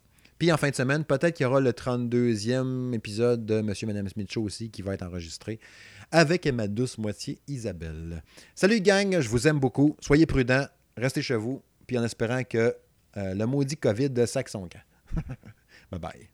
[0.43, 3.93] Puis en fin de semaine, peut-être qu'il y aura le 32e épisode de Monsieur et
[3.93, 5.61] Mme Smith aussi qui va être enregistré
[6.11, 8.25] avec ma douce moitié Isabelle.
[8.57, 9.97] Salut gang, je vous aime beaucoup.
[10.01, 10.67] Soyez prudents,
[10.97, 12.75] restez chez vous, puis en espérant que
[13.19, 14.83] euh, le maudit COVID son camp.
[15.93, 16.29] bye bye.